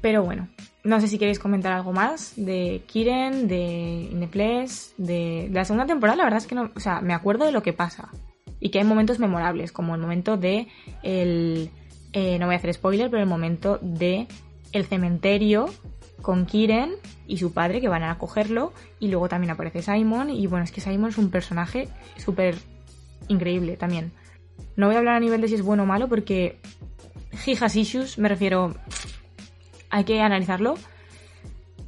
Pero 0.02 0.24
bueno, 0.24 0.48
no 0.84 1.02
sé 1.02 1.08
si 1.08 1.18
queréis 1.18 1.40
comentar 1.40 1.74
algo 1.74 1.92
más 1.92 2.34
de 2.36 2.84
Kiren, 2.86 3.48
de 3.48 4.08
Ineples, 4.12 4.94
de, 4.98 5.48
de 5.50 5.56
la 5.56 5.66
segunda 5.66 5.88
temporada. 5.88 6.18
La 6.18 6.26
verdad 6.26 6.42
es 6.42 6.46
que 6.46 6.54
no, 6.54 6.70
o 6.76 6.80
sea, 6.80 7.02
me 7.02 7.16
acuerdo 7.16 7.46
de 7.46 7.54
lo 7.54 7.64
que 7.64 7.74
pasa. 7.74 8.10
Y 8.60 8.70
que 8.70 8.78
hay 8.78 8.86
momentos 8.86 9.18
memorables, 9.18 9.72
como 9.72 9.96
el 9.96 10.02
momento 10.02 10.38
de 10.38 10.68
el... 11.02 11.72
Eh, 12.12 12.38
no 12.40 12.48
voy 12.48 12.56
a 12.56 12.58
hacer 12.58 12.74
spoiler, 12.74 13.10
pero 13.10 13.22
el 13.22 13.30
momento 13.30 13.80
de 13.82 14.28
el 14.72 14.86
cementerio 14.86 15.68
con 16.22 16.46
Kiren 16.46 16.92
y 17.28 17.38
su 17.38 17.54
padre 17.54 17.82
que 17.82 17.88
van 17.88 18.04
a 18.04 18.18
cogerlo 18.18 18.74
y 19.00 19.08
luego 19.08 19.30
también 19.30 19.52
aparece 19.52 19.82
Simon 19.82 20.30
y 20.30 20.48
bueno, 20.48 20.66
es 20.66 20.72
que 20.72 20.82
Simon 20.82 21.10
es 21.10 21.18
un 21.18 21.32
personaje 21.32 21.88
súper 22.18 22.56
increíble 23.28 23.78
también. 23.78 24.12
No 24.76 24.88
voy 24.88 24.96
a 24.96 25.00
hablar 25.00 25.16
a 25.16 25.20
nivel 25.20 25.42
de 25.42 25.48
si 25.48 25.56
es 25.56 25.62
bueno 25.62 25.84
o 25.84 25.86
malo 25.86 26.08
porque 26.08 26.58
he 27.46 27.58
has 27.60 27.76
issues, 27.76 28.18
me 28.18 28.30
refiero, 28.30 28.76
hay 29.90 30.04
que 30.04 30.22
analizarlo 30.22 30.76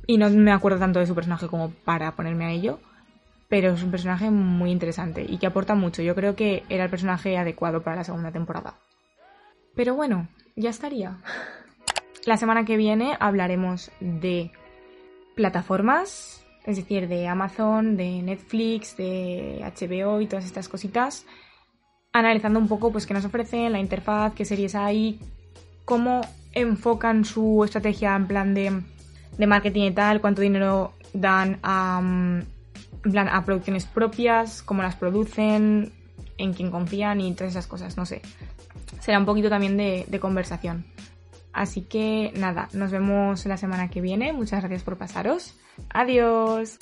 y 0.07 0.17
no 0.17 0.29
me 0.29 0.51
acuerdo 0.51 0.79
tanto 0.79 0.99
de 0.99 1.07
su 1.07 1.15
personaje 1.15 1.47
como 1.47 1.71
para 1.71 2.15
ponerme 2.15 2.45
a 2.45 2.51
ello, 2.51 2.79
pero 3.49 3.73
es 3.73 3.83
un 3.83 3.91
personaje 3.91 4.29
muy 4.29 4.71
interesante 4.71 5.25
y 5.27 5.37
que 5.37 5.47
aporta 5.47 5.75
mucho. 5.75 6.01
Yo 6.01 6.15
creo 6.15 6.35
que 6.35 6.63
era 6.69 6.85
el 6.85 6.89
personaje 6.89 7.37
adecuado 7.37 7.81
para 7.81 7.97
la 7.97 8.03
segunda 8.03 8.31
temporada. 8.31 8.75
Pero 9.75 9.95
bueno, 9.95 10.27
ya 10.55 10.69
estaría. 10.69 11.17
La 12.25 12.37
semana 12.37 12.65
que 12.65 12.77
viene 12.77 13.17
hablaremos 13.19 13.91
de 13.99 14.51
plataformas, 15.35 16.45
es 16.65 16.75
decir, 16.75 17.07
de 17.07 17.27
Amazon, 17.27 17.97
de 17.97 18.21
Netflix, 18.21 18.95
de 18.95 19.59
HBO 19.63 20.21
y 20.21 20.27
todas 20.27 20.45
estas 20.45 20.69
cositas, 20.69 21.25
analizando 22.13 22.59
un 22.59 22.67
poco 22.67 22.91
pues 22.91 23.07
qué 23.07 23.15
nos 23.15 23.25
ofrecen, 23.25 23.71
la 23.71 23.79
interfaz, 23.79 24.33
qué 24.35 24.45
series 24.45 24.75
hay, 24.75 25.19
cómo 25.83 26.21
enfocan 26.53 27.25
su 27.25 27.63
estrategia 27.63 28.15
en 28.15 28.27
plan 28.27 28.53
de, 28.53 28.83
de 29.39 29.47
marketing 29.47 29.83
y 29.83 29.91
tal, 29.91 30.21
cuánto 30.21 30.43
dinero 30.43 30.93
dan 31.13 31.57
a, 31.63 31.99
en 32.03 33.11
plan, 33.11 33.29
a 33.29 33.43
producciones 33.45 33.85
propias, 33.85 34.61
cómo 34.61 34.83
las 34.83 34.95
producen, 34.95 35.91
en 36.37 36.53
quién 36.53 36.69
confían 36.69 37.19
y 37.19 37.33
todas 37.33 37.53
esas 37.53 37.65
cosas, 37.65 37.97
no 37.97 38.05
sé. 38.05 38.21
Será 38.99 39.17
un 39.17 39.25
poquito 39.25 39.49
también 39.49 39.75
de 39.77 40.19
conversación. 40.19 40.85
Así 41.53 41.81
que 41.81 42.31
nada, 42.35 42.69
nos 42.73 42.91
vemos 42.91 43.45
la 43.45 43.57
semana 43.57 43.89
que 43.89 44.01
viene. 44.01 44.33
Muchas 44.33 44.59
gracias 44.59 44.83
por 44.83 44.97
pasaros. 44.97 45.55
Adiós. 45.89 46.77